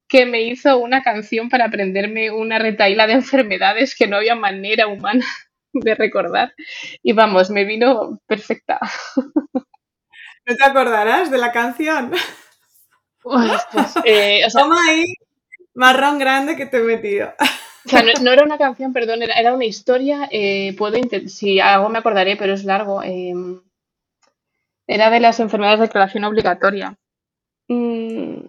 [0.07, 4.87] que me hizo una canción para aprenderme una retaíla de enfermedades que no había manera
[4.87, 5.25] humana
[5.73, 6.53] de recordar.
[7.01, 8.79] Y vamos, me vino perfecta.
[9.15, 12.11] ¿No te acordarás de la canción?
[14.03, 15.05] Eh, Toma ahí
[15.73, 17.33] marrón grande que te he metido.
[17.85, 20.27] O sea, no, era una canción, perdón, era, una historia.
[20.31, 23.01] Eh, puedo si algo me acordaré, pero es largo.
[23.01, 23.61] Em,
[24.87, 26.95] era de las enfermedades de declaración obligatoria.
[27.67, 28.45] Mm.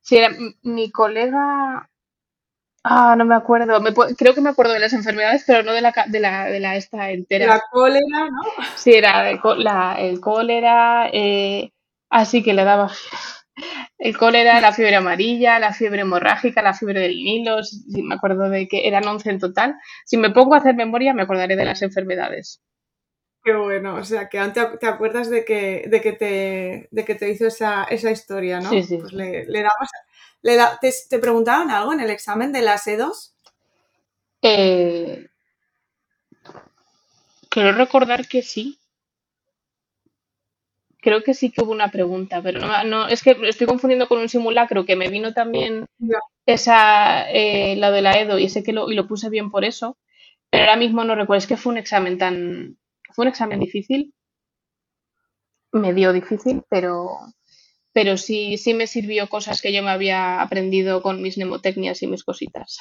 [0.00, 0.30] Sí, era
[0.62, 1.90] mi colega.
[2.84, 3.82] Ah, no me acuerdo.
[4.16, 6.76] creo que me acuerdo de las enfermedades, pero no de la, de la, de la
[6.76, 7.46] esta entera.
[7.46, 8.42] La cólera, ¿no?
[8.76, 9.40] Sí, era el,
[9.98, 11.08] el cólera.
[11.12, 11.72] Eh,
[12.10, 12.90] así que le daba
[13.98, 18.48] el cólera, la fiebre amarilla, la fiebre hemorrágica, la fiebre del Nilo, si me acuerdo
[18.48, 19.74] de que eran 11 en total.
[20.04, 22.60] Si me pongo a hacer memoria, me acordaré de las enfermedades.
[23.44, 27.14] Qué bueno, o sea, que te, te acuerdas de que, de que, te, de que
[27.14, 28.70] te hizo esa, esa historia, ¿no?
[28.70, 28.96] Sí, sí.
[28.96, 29.90] Pues le, damos,
[30.40, 33.34] le te, te, preguntaban algo en el examen de las E2?
[34.40, 35.26] Eh,
[37.50, 38.78] quiero recordar que sí
[41.04, 44.28] creo que sí que hubo una pregunta, pero no, es que estoy confundiendo con un
[44.28, 45.86] simulacro que me vino también
[46.46, 49.64] esa, eh, la de la EDO y sé que lo, y lo puse bien por
[49.64, 49.98] eso,
[50.50, 52.78] pero ahora mismo no recuerdo, es que fue un examen tan,
[53.12, 54.14] fue un examen difícil,
[55.72, 57.10] medio difícil, pero,
[57.92, 62.06] pero sí, sí me sirvió cosas que yo me había aprendido con mis mnemotecnias y
[62.06, 62.78] mis cositas.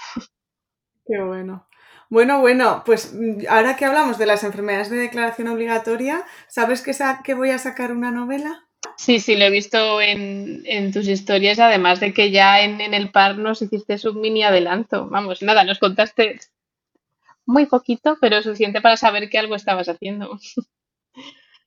[1.05, 1.67] Qué bueno.
[2.13, 6.95] Bueno, bueno, pues mm, ahora que hablamos de las enfermedades de declaración obligatoria, ¿sabes que,
[7.23, 8.67] que voy a sacar una novela?
[8.97, 13.39] Sí, sí, lo he visto en, tus historias, además de que ya en, el par
[13.39, 15.10] nos hiciste un mini adelanto.
[15.10, 16.39] Vamos, nada, nos contaste
[17.47, 20.38] muy poquito, pero suficiente para saber que algo estabas haciendo.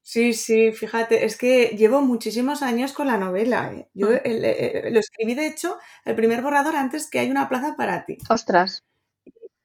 [0.09, 3.73] Sí, sí, fíjate, es que llevo muchísimos años con la novela.
[3.75, 3.89] ¿eh?
[3.93, 4.21] Yo ah.
[4.23, 8.17] eh, lo escribí, de hecho, el primer borrador antes que hay una plaza para ti.
[8.31, 8.85] Ostras.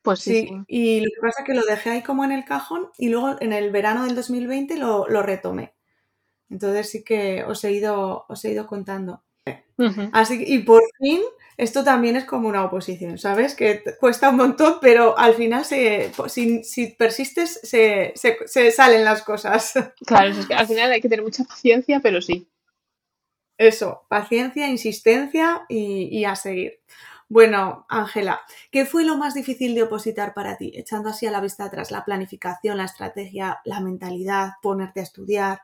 [0.02, 2.90] Pues sí, y lo que pasa es que lo dejé ahí como en el cajón
[2.98, 5.76] y luego en el verano del 2020 lo, lo retomé.
[6.50, 9.24] Entonces sí que os he ido, os he ido contando.
[10.12, 11.22] Así y por fin
[11.62, 13.54] esto también es como una oposición, ¿sabes?
[13.54, 16.12] Que cuesta un montón, pero al final, se,
[16.64, 19.74] si, persistes, se, salen las cosas.
[20.08, 22.48] Claro, es que al final hay que tener mucha paciencia, pero sí.
[23.60, 26.80] Eso, paciencia, insistencia y, a seguir.
[27.32, 28.42] Bueno, Ángela,
[28.72, 30.74] ¿qué fue lo más difícil de opositar para ti?
[30.76, 35.62] Echando así a la vista atrás, la planificación, la estrategia, la mentalidad, ponerte a estudiar.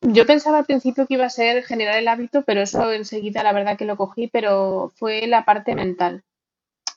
[0.00, 3.52] Yo pensaba al principio que iba a ser generar el hábito, pero eso enseguida la
[3.52, 6.24] verdad que lo cogí, pero fue la parte mental.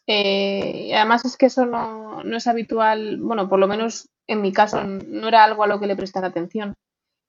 [0.08, 4.54] Eh, además es que eso no, no, es habitual, bueno, por lo menos en mi
[4.54, 6.76] caso no era algo a lo que le prestara atención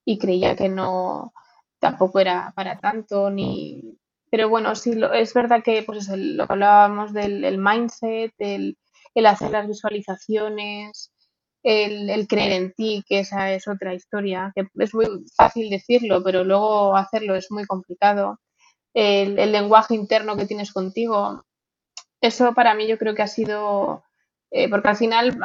[0.04, 1.32] y creía que no,
[1.80, 3.98] tampoco era para tanto, ni...
[4.32, 8.78] Pero bueno, sí, lo, es verdad que pues lo que hablábamos del mindset, el,
[9.14, 11.12] el hacer las visualizaciones,
[11.62, 16.44] el, creer en ti, que esa es otra historia, que es muy fácil decirlo, pero
[16.44, 18.40] luego hacerlo es muy complicado.
[18.94, 21.44] El, lenguaje interno que tienes contigo,
[22.22, 24.02] eso para mí yo creo que ha sido,
[24.50, 25.38] eh, porque al final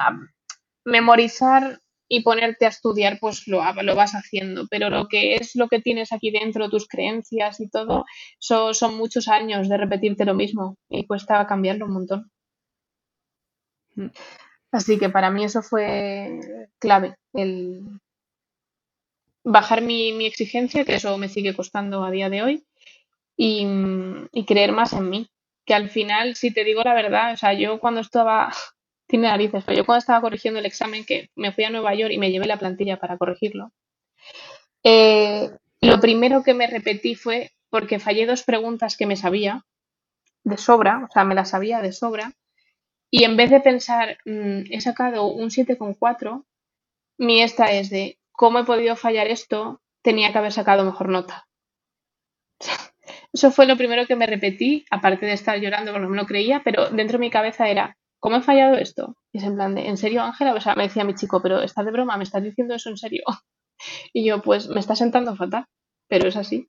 [0.85, 5.67] memorizar y ponerte a estudiar, pues lo, lo, vas haciendo, pero lo que es lo
[5.67, 8.05] que tienes aquí dentro, tus creencias y todo,
[8.39, 12.31] son muchos años de repetirte lo mismo y cuesta cambiarlo un montón.
[14.71, 16.39] Así que para mí eso fue
[16.79, 17.99] clave, el
[19.43, 22.65] bajar mi, exigencia, que eso me sigue costando a día de hoy,
[23.37, 23.65] y,
[24.45, 25.29] creer más en mí.
[25.65, 28.53] Que al final, si te digo la verdad, o sea, yo cuando estaba,
[29.07, 32.13] tiene narices, pero yo cuando estaba corrigiendo el examen, que me fui a Nueva York
[32.13, 33.71] y me llevé la plantilla para corregirlo,
[34.83, 35.49] eh,
[35.81, 39.65] lo primero que me repetí fue porque fallé dos preguntas que me sabía
[40.43, 42.33] de sobra, o sea, me las sabía de sobra,
[43.09, 46.45] y en vez de pensar, mm, he sacado un 7,4,
[47.17, 49.81] mi esta es de, ¿cómo he podido fallar esto?
[50.01, 51.47] Tenía que haber sacado mejor nota.
[53.33, 56.25] Eso fue lo primero que me repetí, aparte de estar llorando porque no me lo
[56.25, 59.15] creía, pero dentro de mi cabeza era, ¿cómo he fallado esto?
[59.31, 60.53] Y es en plan de, ¿en serio, Ángela?
[60.53, 62.17] O sea, me decía mi chico, pero ¿estás de broma?
[62.17, 63.23] ¿Me estás diciendo eso en serio?
[64.11, 65.65] Y yo, pues me está sentando fatal,
[66.07, 66.67] pero es así.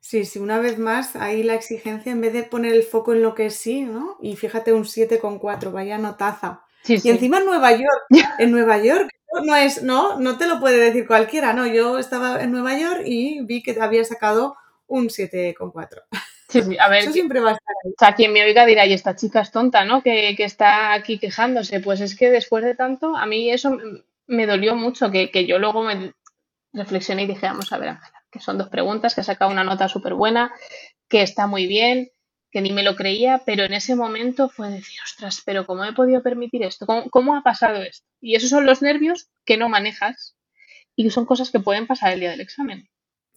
[0.00, 3.20] Sí, sí, una vez más, ahí la exigencia, en vez de poner el foco en
[3.20, 4.16] lo que sí, ¿no?
[4.22, 6.62] Y fíjate un 7,4, vaya notaza.
[6.86, 8.06] y encima en Nueva York,
[8.38, 9.10] en Nueva York
[9.44, 13.02] no es, no, no te lo puede decir cualquiera, no, yo estaba en Nueva York
[13.04, 14.56] y vi que te había sacado
[14.86, 16.04] un 7,4.
[16.48, 17.02] Sí, sí, a ver.
[17.02, 17.90] Eso siempre va a estar ahí.
[17.90, 20.02] O sea, quien me oiga dirá, y esta chica es tonta, ¿no?
[20.02, 21.80] Que, que, está aquí quejándose.
[21.80, 23.76] Pues es que después de tanto, a mí eso
[24.26, 26.12] me dolió mucho, que, que yo luego me
[26.72, 29.64] reflexioné y dije, vamos a ver, Ángela, que son dos preguntas, que ha sacado una
[29.64, 30.52] nota súper buena,
[31.08, 32.10] que está muy bien,
[32.50, 35.92] que ni me lo creía, pero en ese momento fue decir, ostras, pero ¿cómo he
[35.92, 36.86] podido permitir esto?
[37.10, 38.06] ¿Cómo, ha pasado esto?
[38.20, 40.36] Y esos son los nervios que no manejas
[40.94, 42.88] y son cosas que pueden pasar el día del examen.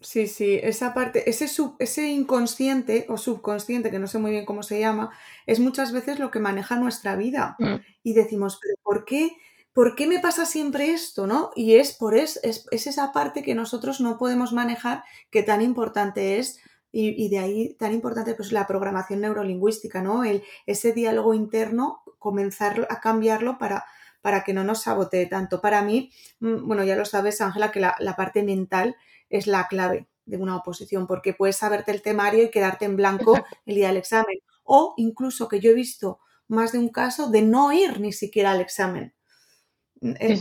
[0.01, 4.63] Sí, sí, esa parte, ese, ese inconsciente o subconsciente, que no sé muy bien cómo
[4.63, 5.11] se llama,
[5.45, 7.57] es muchas veces lo que maneja nuestra vida.
[7.59, 7.75] Mm.
[8.03, 9.35] Y decimos, pero ¿por qué
[9.73, 11.27] ¿por qué me pasa siempre esto?
[11.27, 11.51] ¿no?
[11.55, 16.37] Y es por es, es, esa parte que nosotros no podemos manejar que tan importante
[16.39, 16.59] es
[16.91, 20.23] y, de ahí tan importante pues la programación neurolingüística, ¿no?
[20.23, 23.85] El, ese diálogo interno, comenzar a cambiarlo para,
[24.21, 25.61] para que no nos sabotee tanto.
[25.61, 28.95] Para mí, mm, bueno, ya lo sabes, Ángela, que la, la, parte mental
[29.29, 33.33] es la clave de una oposición, porque puedes saberte el temario y quedarte en blanco
[33.65, 34.39] el día del examen.
[34.63, 38.51] O incluso que yo he visto más de un caso de no ir ni siquiera
[38.51, 39.13] al examen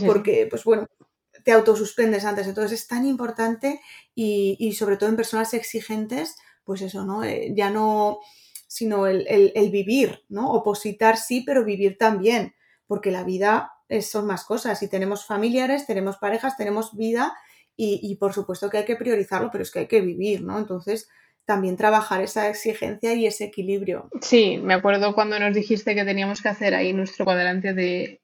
[0.05, 0.87] porque, pues bueno,
[1.43, 2.47] te autosuspendes antes.
[2.47, 3.81] Entonces es tan importante
[4.15, 7.23] y, sobre todo en personas exigentes, pues eso, ¿no?
[7.23, 8.19] Eh, ya no,
[8.67, 10.51] sino el, vivir, ¿no?
[10.51, 12.53] Opositar sí, pero vivir también,
[12.87, 17.35] porque la vida son más cosas y tenemos familiares, tenemos parejas, tenemos vida
[17.81, 20.57] y, y, por supuesto que hay que priorizarlo, pero es que hay que vivir, ¿no?
[20.59, 21.07] Entonces
[21.45, 24.09] también trabajar esa exigencia y ese equilibrio.
[24.21, 28.21] Sí, me acuerdo cuando nos dijiste que teníamos que hacer ahí nuestro cuadrante de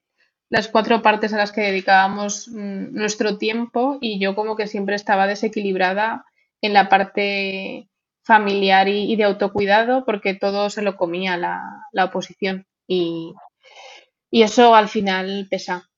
[0.50, 4.96] las cuatro partes a las que dedicábamos mm, nuestro tiempo y yo como que siempre
[4.96, 6.26] estaba desequilibrada
[6.62, 7.90] en la parte
[8.24, 13.34] familiar y, de autocuidado porque todo se lo comía la, oposición y,
[14.30, 15.90] y, eso al final pesa,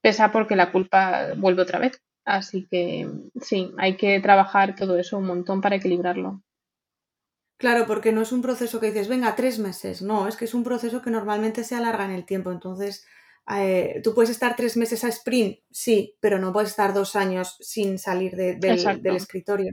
[0.00, 2.00] pesa porque la culpa vuelve otra vez.
[2.28, 3.10] Así que
[3.40, 6.42] sí, hay que trabajar todo eso un montón para equilibrarlo.
[7.56, 10.52] Claro, porque no es un proceso que dices, venga, tres meses, no, es que es
[10.52, 13.06] un proceso que normalmente se alarga en el tiempo, entonces
[13.56, 17.56] eh, tú puedes estar tres meses a sprint, sí, pero no puedes estar dos años
[17.60, 18.60] sin salir del,
[19.16, 19.72] escritorio.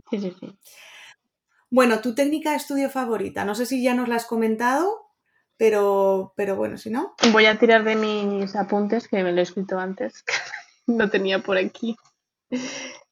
[1.70, 5.12] Bueno, tu técnica de estudio favorita, no sé si ya nos la has comentado,
[5.58, 7.16] pero, pero bueno, si no.
[7.34, 10.24] Voy a tirar de mis apuntes, que me lo he escrito antes,
[10.88, 11.98] no tenía por aquí.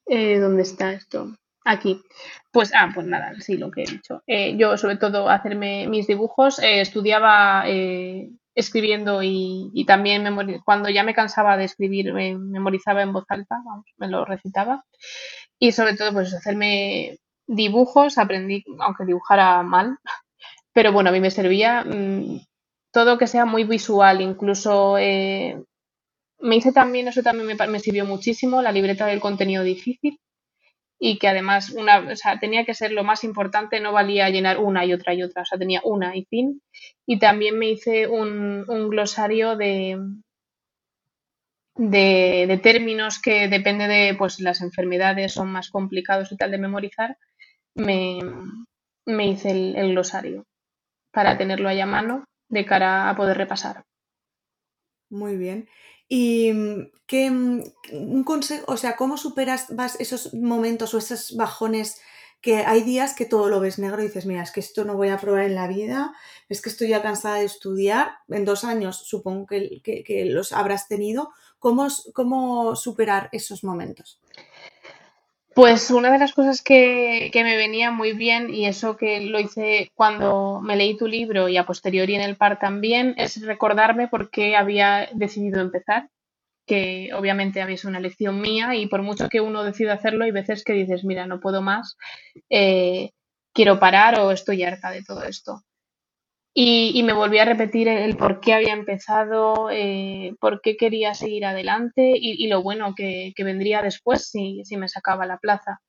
[0.05, 1.33] Eh, ¿Dónde está esto?
[1.63, 2.01] Aquí.
[2.51, 4.21] Pues, ah, pues nada, sí, lo que he dicho.
[4.27, 7.63] Eh, yo, sobre todo, hacerme mis dibujos, eh, estudiaba
[8.55, 10.25] escribiendo y, también
[10.65, 14.83] cuando ya me cansaba de escribir, me memorizaba en voz alta, vamos, me lo recitaba.
[15.57, 17.17] Y sobre todo, pues hacerme
[17.47, 19.97] dibujos, aprendí, aunque dibujara mal,
[20.73, 22.41] pero bueno, a mí me servía mm,
[22.91, 24.97] todo que sea muy visual, incluso
[26.43, 30.19] me hice también, eso también me, me sirvió muchísimo, la libreta del contenido difícil
[30.99, 34.59] y que además una, o sea, tenía que ser lo más importante, no valía llenar
[34.59, 36.61] una y otra y otra, o sea, tenía una y fin.
[37.05, 39.97] Y también me hice un, glosario de,
[41.75, 47.17] de, términos que depende de pues las enfermedades son más complicados y tal de memorizar,
[47.75, 48.19] me,
[49.05, 50.45] hice el, el glosario
[51.11, 53.83] para tenerlo ahí a mano de cara a poder repasar.
[55.09, 55.67] Muy bien.
[56.15, 59.65] Y mm, qué mm, un consejo, o sea, ¿cómo superas
[59.99, 61.99] esos momentos o esos bajones
[62.39, 64.95] que hay días que todo lo ves negro y dices, mira, es que esto no
[64.95, 66.13] voy a probar en la vida,
[66.49, 71.31] es que estoy ya cansada de estudiar, en dos años supongo que, los habrás tenido.
[71.57, 74.19] ¿Cómo, ¿Cómo superar esos momentos?
[75.55, 79.91] Pues una de las cosas que, me venía muy bien, y eso que lo hice
[79.93, 84.31] cuando me leí tu libro y a posteriori en el par también, es recordarme por
[84.31, 86.09] qué había decidido empezar,
[86.65, 90.31] que obviamente había sido una elección mía y por mucho que uno decida hacerlo, hay
[90.31, 91.97] veces que dices, mira, no puedo más,
[92.49, 93.11] eh,
[93.53, 95.61] quiero parar o estoy harta de todo esto.
[96.55, 101.45] Y, me volví a repetir el, por qué había empezado, eh, por qué quería seguir
[101.45, 105.81] adelante y, lo bueno que, vendría después si, me sacaba la plaza.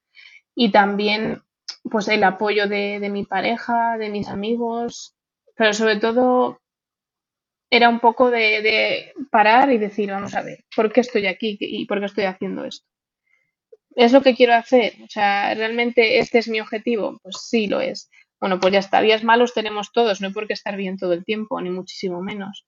[0.55, 1.43] Y también
[1.91, 5.15] pues el apoyo de, mi pareja, de mis amigos,
[5.55, 6.61] pero sobre todo
[7.71, 11.59] era un poco de, de, parar y decir, vamos a ver, ¿por qué estoy aquí
[11.61, 12.87] y por qué estoy haciendo esto?
[13.97, 14.95] ¿Es lo que quiero hacer?
[15.05, 17.19] O sea, ¿realmente este es mi objetivo?
[17.23, 18.11] Pues sí lo es.
[18.45, 21.15] Bueno, pues ya está, días malos tenemos todos, no hay por qué estar bien todo
[21.15, 22.67] el tiempo, ni muchísimo menos.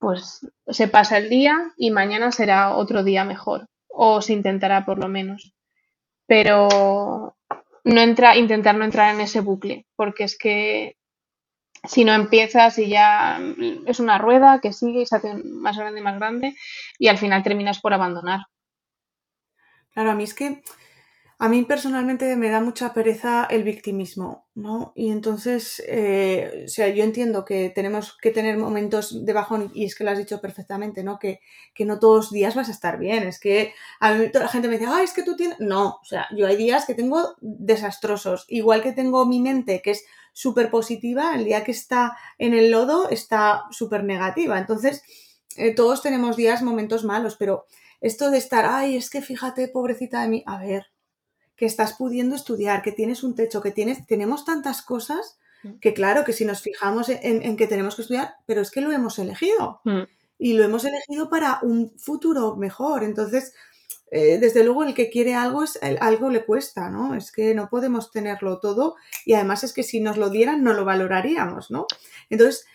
[0.00, 4.98] Pues se pasa el día y mañana será otro día mejor, o se intentará por
[4.98, 5.54] lo menos.
[6.26, 7.36] Pero
[7.84, 10.96] no entra, intentar no entrar en ese bucle, porque es que
[11.84, 13.40] si no empiezas y ya
[13.86, 16.56] es una rueda que sigue y se hace más grande y más grande
[16.98, 18.40] y al final terminas por abandonar.
[19.92, 20.64] Claro, a mí es que
[21.42, 24.92] a mí personalmente me da mucha pereza el victimismo, ¿no?
[24.94, 29.84] Y entonces, eh, o sea, yo entiendo que tenemos que tener momentos de bajón, y
[29.84, 31.18] es que lo has dicho perfectamente, ¿no?
[31.18, 31.40] Que,
[31.74, 33.24] que no todos los días vas a estar bien.
[33.24, 35.58] Es que a mí toda la gente me dice, ah, es que tú tienes.
[35.58, 38.44] No, o sea, yo hay días que tengo desastrosos.
[38.46, 42.70] Igual que tengo mi mente que es súper positiva, el día que está en el
[42.70, 44.60] lodo está súper negativa.
[44.60, 45.02] Entonces,
[45.56, 47.66] eh, todos tenemos días, momentos malos, pero
[48.00, 50.91] esto de estar, ay, es que fíjate, pobrecita de mí, a ver,
[51.56, 55.78] que estás pudiendo estudiar, que tienes un techo, que tienes, tenemos tantas cosas mm.
[55.80, 58.92] que claro, que si nos fijamos en, que tenemos que estudiar, pero es que lo
[58.92, 59.80] hemos elegido.
[59.84, 60.02] Mm.
[60.38, 63.04] Y lo hemos elegido para un futuro mejor.
[63.04, 63.52] Entonces,
[64.10, 67.14] eh, desde luego el que quiere algo es algo le cuesta, ¿no?
[67.14, 70.74] Es que no podemos tenerlo todo y además es que si nos lo dieran no
[70.74, 71.86] lo valoraríamos, ¿no?
[72.28, 72.66] Entonces,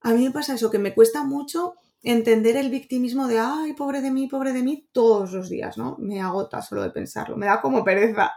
[0.00, 1.74] a mí me pasa eso, que me cuesta mucho
[2.04, 5.96] entender el victimismo de, ay, pobre de mí, pobre de mí, todos los días, ¿no?
[5.98, 8.30] Me agota solo de pensarlo, me da como pereza.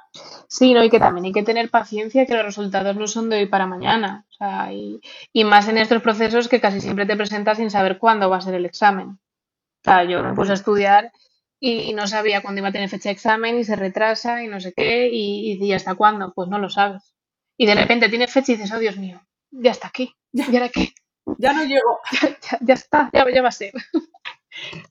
[0.47, 0.83] Sí, ¿no?
[0.83, 3.67] y que también hay que tener paciencia, que los resultados no son de hoy para
[3.67, 4.25] mañana.
[4.29, 8.29] O sea, y, más en estos procesos que casi siempre te presentas sin saber cuándo
[8.29, 9.09] va a ser el examen.
[9.09, 11.11] O sea, yo me puse a estudiar
[11.59, 14.61] y, no sabía cuándo iba a tener fecha de examen y se retrasa y no
[14.61, 16.31] sé qué, y, y, hasta cuándo?
[16.33, 17.15] Pues no lo sabes.
[17.57, 20.69] Y de repente tienes fecha y dices, oh Dios mío, ya está aquí, ¿y ahora
[20.69, 20.93] qué?
[21.37, 21.99] Ya no llego.
[22.61, 23.73] Ya, está, ya, va a ser.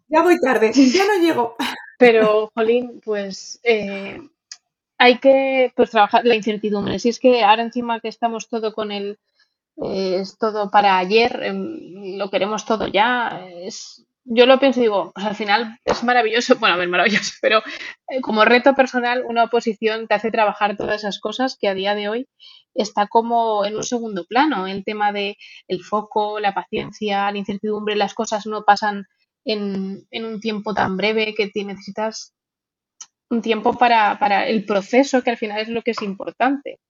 [0.08, 1.56] Ya voy tarde, ya no llego.
[1.98, 4.20] Pero, Jolín, pues eh,
[4.98, 6.98] hay que pues, trabajar la incertidumbre.
[6.98, 9.18] Si es que ahora encima que estamos todo con el...
[9.82, 13.46] Eh, es todo para ayer, em, lo queremos todo ya.
[13.60, 17.32] Es, yo lo pienso y digo, pues al final es maravilloso, bueno, a ver, maravilloso,
[17.40, 17.62] pero
[18.08, 21.94] eh, como reto personal, una oposición te hace trabajar todas esas cosas que a día
[21.94, 22.28] de hoy
[22.74, 24.66] está como en un segundo plano.
[24.66, 25.36] El tema de
[25.68, 29.06] el foco, la paciencia, la incertidumbre, las cosas no pasan
[29.44, 32.34] en, un tiempo tan breve que necesitas
[33.30, 36.80] un tiempo para, para el proceso, que al final es lo que es importante.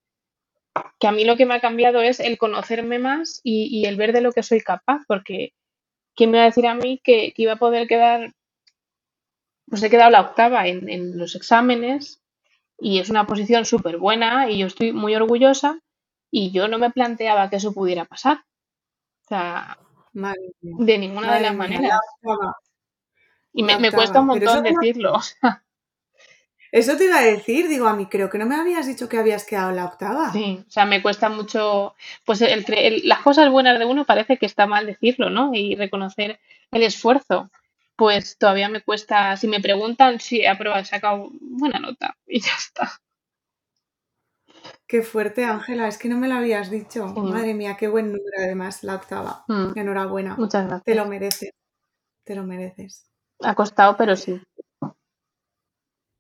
[0.99, 4.13] Que a mí lo que me ha cambiado es el conocerme más y el ver
[4.13, 5.53] de lo que soy capaz, porque
[6.17, 8.35] ¿quién me va a decir a mí que, iba a poder quedar?
[9.69, 12.23] Pues he quedado la octava en, en los exámenes
[12.79, 15.81] y es una posición súper buena y yo estoy muy orgullosa
[16.31, 18.39] y yo no me planteaba que eso pudiera pasar.
[19.25, 19.79] O sea,
[20.63, 22.01] de ninguna de las maneras.
[23.53, 25.19] Y me, cuesta un montón decirlo.
[26.77, 29.17] Eso te iba a decir, digo, a mí creo que no me habías dicho que
[29.17, 30.31] habías quedado en la octava.
[30.31, 31.95] Sí, o sea, me cuesta mucho,
[32.27, 32.45] pues
[33.03, 35.53] las cosas buenas de uno parece que está mal decirlo, ¿no?
[35.55, 36.39] Y reconocer
[36.71, 37.51] el esfuerzo.
[37.97, 42.41] Pues todavía me cuesta, si me preguntan si he aprobado, he sacado buena nota y
[42.41, 42.93] ya está.
[44.87, 47.07] Qué fuerte, Ángela, es que no me lo habías dicho.
[47.07, 49.47] Madre mía, qué buen número además, la octava.
[49.49, 49.79] Mm.
[49.79, 50.37] Enhorabuena.
[50.37, 50.85] Muchas gracias.
[50.85, 51.53] Te lo mereces,
[52.23, 53.11] te lo mereces.
[53.41, 54.39] Ha costado, pero sí.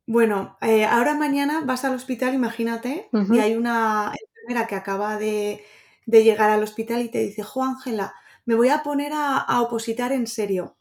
[0.06, 5.64] Bueno, eh, ahora mañana vas al hospital, imagínate, y hay una enfermera que acaba de,
[6.06, 10.28] llegar al hospital y te dice, Jo Ángela, me voy a poner a, opositar en
[10.28, 10.76] serio.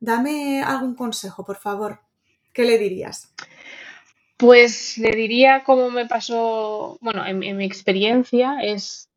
[0.00, 2.00] Dame algún consejo, por favor.
[2.52, 3.32] ¿Qué le dirías?
[4.36, 9.08] Pues le diría cómo me pasó, bueno, en, en mi experiencia es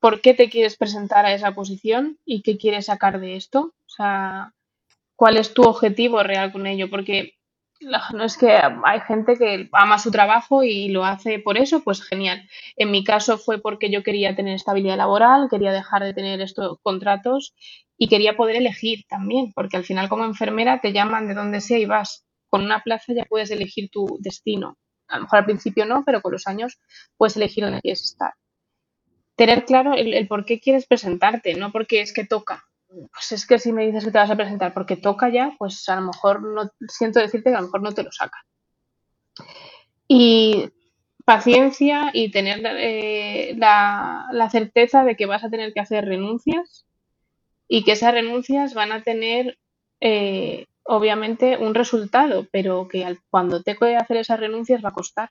[0.00, 3.74] por qué te quieres presentar a esa posición y qué quieres sacar de esto.
[3.86, 4.52] O sea,
[5.16, 7.35] cuál es tu objetivo real con ello, porque
[7.80, 12.02] no es que hay gente que ama su trabajo y lo hace por eso, pues
[12.02, 12.48] genial.
[12.76, 16.78] En mi caso fue porque yo quería tener estabilidad laboral, quería dejar de tener estos
[16.82, 17.54] contratos
[17.98, 21.78] y quería poder elegir también, porque al final como enfermera te llaman de donde sea
[21.78, 22.24] y vas.
[22.48, 24.78] Con una plaza ya puedes elegir tu destino.
[25.08, 26.78] A lo mejor al principio no, pero con los años
[27.16, 28.32] puedes elegir dónde quieres estar.
[29.36, 33.46] Tener claro el, el por qué quieres presentarte, no porque es que toca, pues es
[33.46, 36.06] que si me dices que te vas a presentar porque toca ya, pues a lo
[36.06, 38.42] mejor no siento decirte que a lo mejor no te lo sacan.
[40.08, 40.70] Y
[41.24, 46.86] paciencia y tener eh, la, certeza de que vas a tener que hacer renuncias
[47.68, 49.58] y que esas renuncias van a tener
[50.00, 55.30] eh, obviamente un resultado, pero que cuando te que hacer esas renuncias va a costar.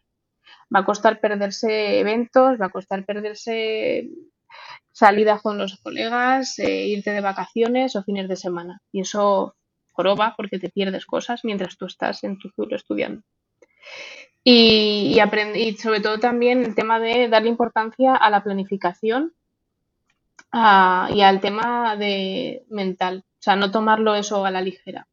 [0.75, 4.09] Va a costar perderse eventos, va a costar perderse
[4.91, 8.81] salida con los colegas, eh, irte de vacaciones o fines de semana.
[8.91, 9.55] Y eso
[9.91, 13.21] joroba porque te pierdes cosas mientras tú estás en tu culo estudiando.
[14.43, 15.19] Y,
[15.55, 19.33] y, sobre todo también el tema de darle importancia a la planificación
[20.53, 23.25] y al tema de mental.
[23.27, 25.07] O sea, no tomarlo eso a la ligera.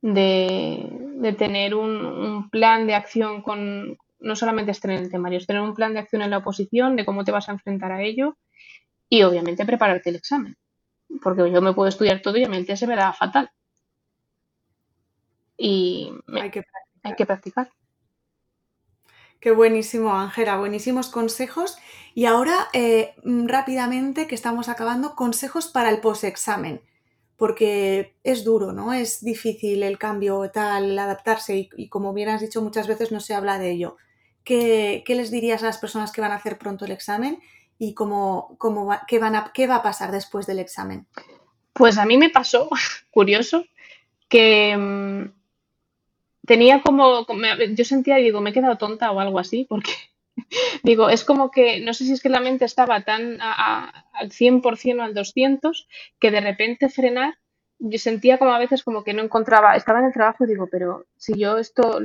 [0.00, 5.62] De, tener un, plan de acción con, no solamente estar en el temario, es tener
[5.62, 8.38] un plan de acción en la oposición, de cómo te vas a enfrentar a ello
[9.08, 10.56] y obviamente prepararte el examen,
[11.22, 13.50] porque yo me puedo estudiar todo y a mi mente se me da fatal.
[15.56, 16.64] Y hay, que
[17.02, 17.70] hay que practicar.
[19.42, 21.76] Qué buenísimo, Ángela, buenísimos consejos.
[22.14, 26.80] Y ahora, eh, rápidamente, que estamos acabando, consejos para el post-examen,
[27.36, 28.92] porque es duro, ¿no?
[28.92, 33.34] Es difícil el cambio, tal, adaptarse y, como bien has dicho, muchas veces no se
[33.34, 33.96] habla de ello.
[34.44, 37.40] ¿Qué, ¿Qué, les dirías a las personas que van a hacer pronto el examen
[37.78, 41.06] y cómo, cómo va, qué, van a, qué va a pasar después del examen?
[41.72, 42.68] Pues a mí me pasó,
[43.10, 43.64] curioso,
[44.28, 45.32] que mm,
[46.46, 47.26] tenía como,
[47.74, 49.92] yo sentía, digo, me he quedado tonta o algo así, porque
[50.82, 54.98] digo, es como que, no sé si es que la mente estaba tan al 100%
[54.98, 55.88] o al 200,
[56.18, 57.38] que de repente frenar,
[57.78, 60.68] yo sentía como a veces como que no encontraba, estaba en el trabajo y digo,
[60.70, 61.98] pero si yo esto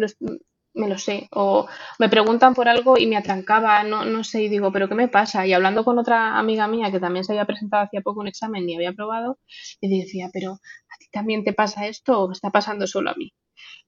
[0.78, 1.28] me lo sé.
[1.32, 1.68] O
[2.00, 5.08] me preguntan por algo y me atrancaba, no, no sé, y digo, ¿pero qué me
[5.10, 5.46] pasa?
[5.48, 8.70] Y hablando con otra amiga mía que también se había presentado hacía poco un examen
[8.70, 9.40] y había aprobado,
[9.82, 13.34] y decía, ¿pero a ti también te pasa esto o está pasando solo a mí?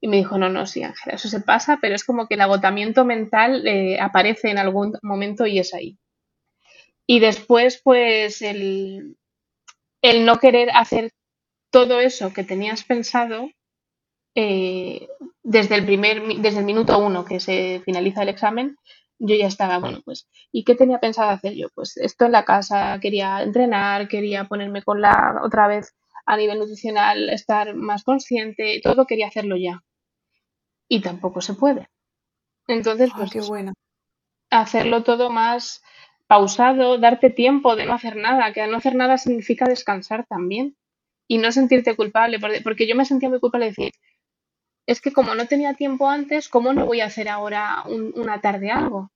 [0.01, 2.41] Y me dijo, no, no, sí, Ángela, eso se pasa, pero es como que el
[2.41, 5.97] agotamiento mental eh, aparece en algún momento y es ahí.
[7.07, 9.17] Y después, pues, el,
[10.01, 11.11] el no querer hacer
[11.71, 13.49] todo eso que tenías pensado,
[14.41, 15.09] eh,
[15.43, 18.77] desde el primer, desde el minuto uno que se finaliza el examen,
[19.17, 21.67] yo ya estaba, bueno, pues, ¿y qué tenía pensado hacer yo?
[21.75, 25.93] Pues esto en la casa, quería entrenar, quería ponerme con la, otra vez
[26.25, 29.83] a nivel nutricional, estar más consciente, todo quería hacerlo ya.
[30.87, 31.89] Y tampoco se puede.
[32.67, 33.73] Entonces, pues, qué bueno.
[34.49, 35.83] hacerlo todo más
[36.27, 40.77] pausado, darte tiempo de no hacer nada, que no hacer nada significa descansar también
[41.27, 43.91] y no sentirte culpable, porque yo me sentía muy culpable de decir,
[44.89, 48.71] es que como no tenía tiempo antes, ¿cómo no voy a hacer ahora una tarde
[48.71, 49.11] algo?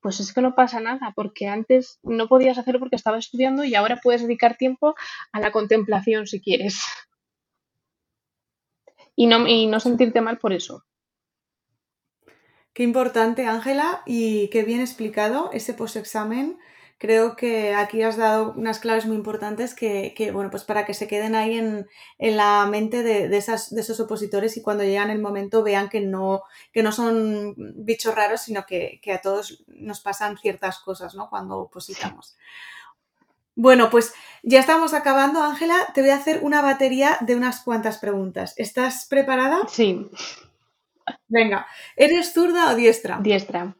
[0.00, 3.74] Pues es que no pasa nada, porque antes no podías hacerlo porque estaba estudiando y
[3.74, 4.94] ahora puedes dedicar tiempo
[5.32, 6.84] a la contemplación si quieres.
[9.16, 10.84] Y no, y no sentirte mal por eso.
[12.72, 16.56] Qué importante, Ángela, y qué bien explicado ese post-examen
[17.00, 21.08] creo que aquí has dado unas claves muy importantes que, bueno, pues para que se
[21.08, 21.86] queden ahí en,
[22.18, 26.42] la mente de, esas, de, esos opositores y cuando llegan el momento vean que no,
[26.72, 31.30] que no son bichos raros, sino que, a todos nos pasan ciertas cosas, ¿no?
[31.30, 32.36] Cuando opositamos.
[33.54, 35.88] Bueno, pues ya estamos acabando, Ángela.
[35.94, 38.52] Te voy a hacer una batería de unas cuantas preguntas.
[38.58, 39.66] ¿Estás preparada?
[39.68, 40.06] Sí.
[41.28, 43.18] Venga, ¿eres zurda o diestra?
[43.22, 43.74] Diestra.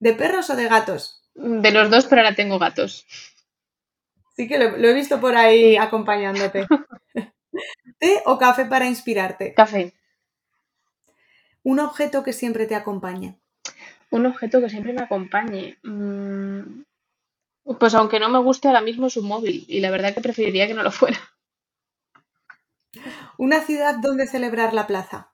[0.00, 1.18] ¿De perros o de gatos?
[1.38, 3.06] De los dos, pero ahora tengo gatos.
[4.36, 6.66] Sí que lo, he visto por ahí acompañándote.
[7.98, 9.54] ¿Té o café para inspirarte?
[9.54, 9.94] Café.
[11.62, 13.38] ¿Un objeto que siempre te acompañe?
[14.10, 15.78] Un objeto que siempre me acompañe.
[15.84, 16.82] Mm,
[17.78, 20.66] pues aunque no me guste ahora mismo es un móvil y la verdad que preferiría
[20.66, 21.18] que no lo fuera.
[23.36, 25.30] ¿Una ciudad donde celebrar la plaza?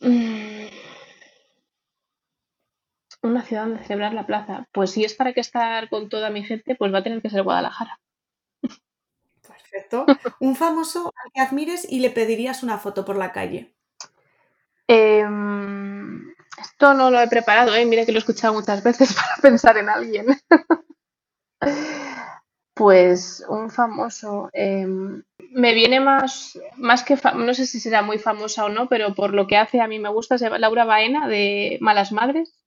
[0.00, 0.51] Mm,
[3.22, 4.66] una ciudad donde celebrar la plaza.
[4.72, 7.30] Pues si es para que estar con toda mi gente, pues va a tener que
[7.30, 8.00] ser Guadalajara.
[9.46, 10.06] Perfecto.
[10.40, 13.74] Un famoso al que admires y le pedirías una foto por la calle.
[14.86, 17.86] Em, esto no lo he preparado, ¿eh?
[17.86, 20.26] mira que lo he escuchado muchas veces para pensar en alguien.
[22.74, 24.50] pues un famoso.
[24.52, 29.14] Em, me viene más, más que, no sé si será muy famosa o no, pero
[29.14, 32.61] por lo que hace a mí me gusta, es Laura Baena de Malas Madres.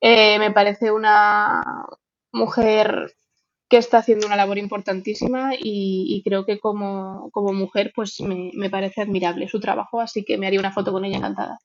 [0.00, 1.86] Eh, me parece una
[2.32, 3.14] mujer
[3.68, 9.48] que está haciendo una labor importantísima y, creo que como, mujer pues me, parece admirable
[9.48, 11.58] su trabajo, así que me haría una foto con ella encantada.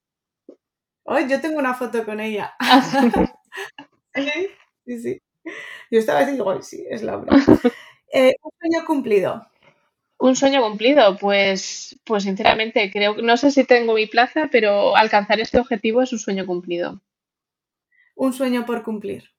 [1.05, 2.53] Hoy yo tengo una foto con ella.
[2.59, 2.81] Ah,
[4.85, 5.21] sí, sí.
[5.91, 7.31] Yo estaba digo, sí, es Laura.
[8.15, 9.47] Eh, un sueño cumplido.
[10.19, 14.95] Un sueño cumplido, pues, pues sinceramente creo que no sé si tengo mi plaza, pero
[14.95, 17.01] alcanzar este objetivo es un sueño cumplido.
[18.15, 19.29] Un sueño por cumplir.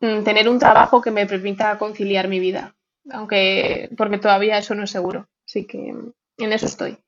[0.00, 2.74] Mm, tener un trabajo que me permita conciliar mi vida,
[3.10, 5.28] aunque porque todavía eso no es seguro.
[5.46, 5.94] Así que
[6.38, 6.98] en eso estoy.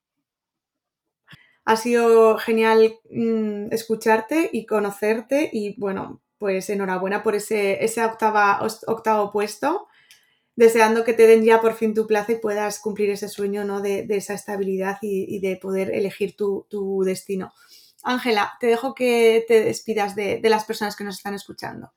[1.64, 8.60] Ha sido genial mm, escucharte y conocerte y bueno, pues enhorabuena por ese, ese octava,
[8.86, 9.88] octavo puesto,
[10.56, 13.80] deseando que te den ya por fin tu plaza y puedas cumplir ese sueño ¿no?
[13.80, 17.52] de, esa estabilidad y, de poder elegir tu, destino.
[18.04, 21.92] Ángela, te dejo que te despidas de las personas que nos están escuchando.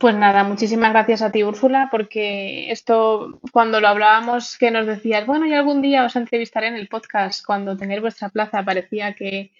[0.00, 5.26] Pues nada, muchísimas gracias a ti, Úrsula, porque esto, cuando lo hablábamos, que nos decías,
[5.26, 9.52] bueno, y algún día os entrevistaré en el podcast, cuando tener vuestra plaza parecía que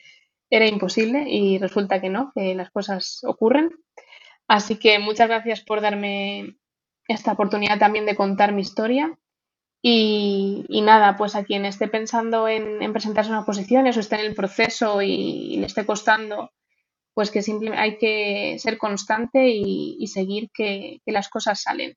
[0.49, 3.71] era imposible y resulta que no, que las cosas ocurren.
[4.49, 6.57] Así que muchas gracias por darme
[7.07, 9.19] esta oportunidad también de contar mi historia.
[9.83, 14.27] Y, nada, pues a quien esté pensando en, presentarse a una oposición o esté en
[14.27, 16.51] el proceso y le esté costando
[17.15, 21.97] pues que simplemente hay que ser constante y, seguir que, las cosas salen.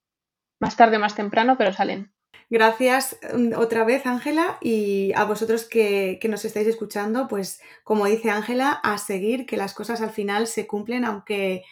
[0.60, 2.14] Más tarde más temprano, pero salen.
[2.50, 8.32] Gracias mm, otra vez, Ángela, y a vosotros que, nos estáis escuchando, pues como dice
[8.32, 11.64] Ángela, a seguir, que las cosas al final se cumplen, aunque,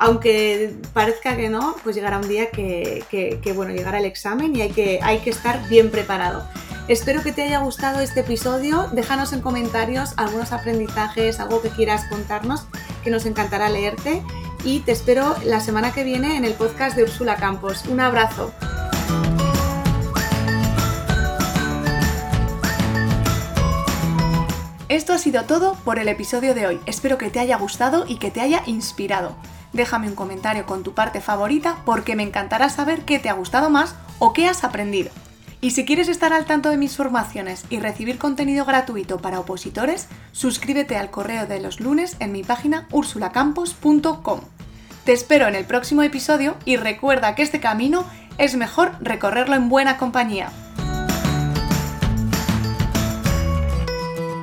[0.00, 4.70] aunque parezca que no, pues llegará un día que, bueno, llegará el examen y hay
[4.70, 6.48] que, hay que estar bien preparado.
[6.86, 8.86] Espero que te haya gustado este episodio.
[8.92, 12.66] Déjanos en comentarios algunos aprendizajes, algo que quieras contarnos,
[13.02, 14.22] que nos encantará leerte.
[14.62, 17.84] Y te espero la semana que viene en el podcast de Úrsula Campos.
[17.86, 18.52] Un abrazo.
[24.88, 26.80] Esto ha sido todo por el episodio de hoy.
[26.86, 29.36] Espero que te haya gustado y que te haya inspirado.
[29.72, 33.70] Déjame un comentario con tu parte favorita porque me encantará saber qué te ha gustado
[33.70, 35.10] más o qué has aprendido.
[35.60, 40.08] Y si quieres estar al tanto de mis formaciones y recibir contenido gratuito para opositores,
[40.32, 44.40] suscríbete al correo de los lunes en mi página ursulacampos.com.
[45.04, 48.04] Te espero en el próximo episodio y recuerda que este camino
[48.36, 50.52] es mejor recorrerlo en buena compañía.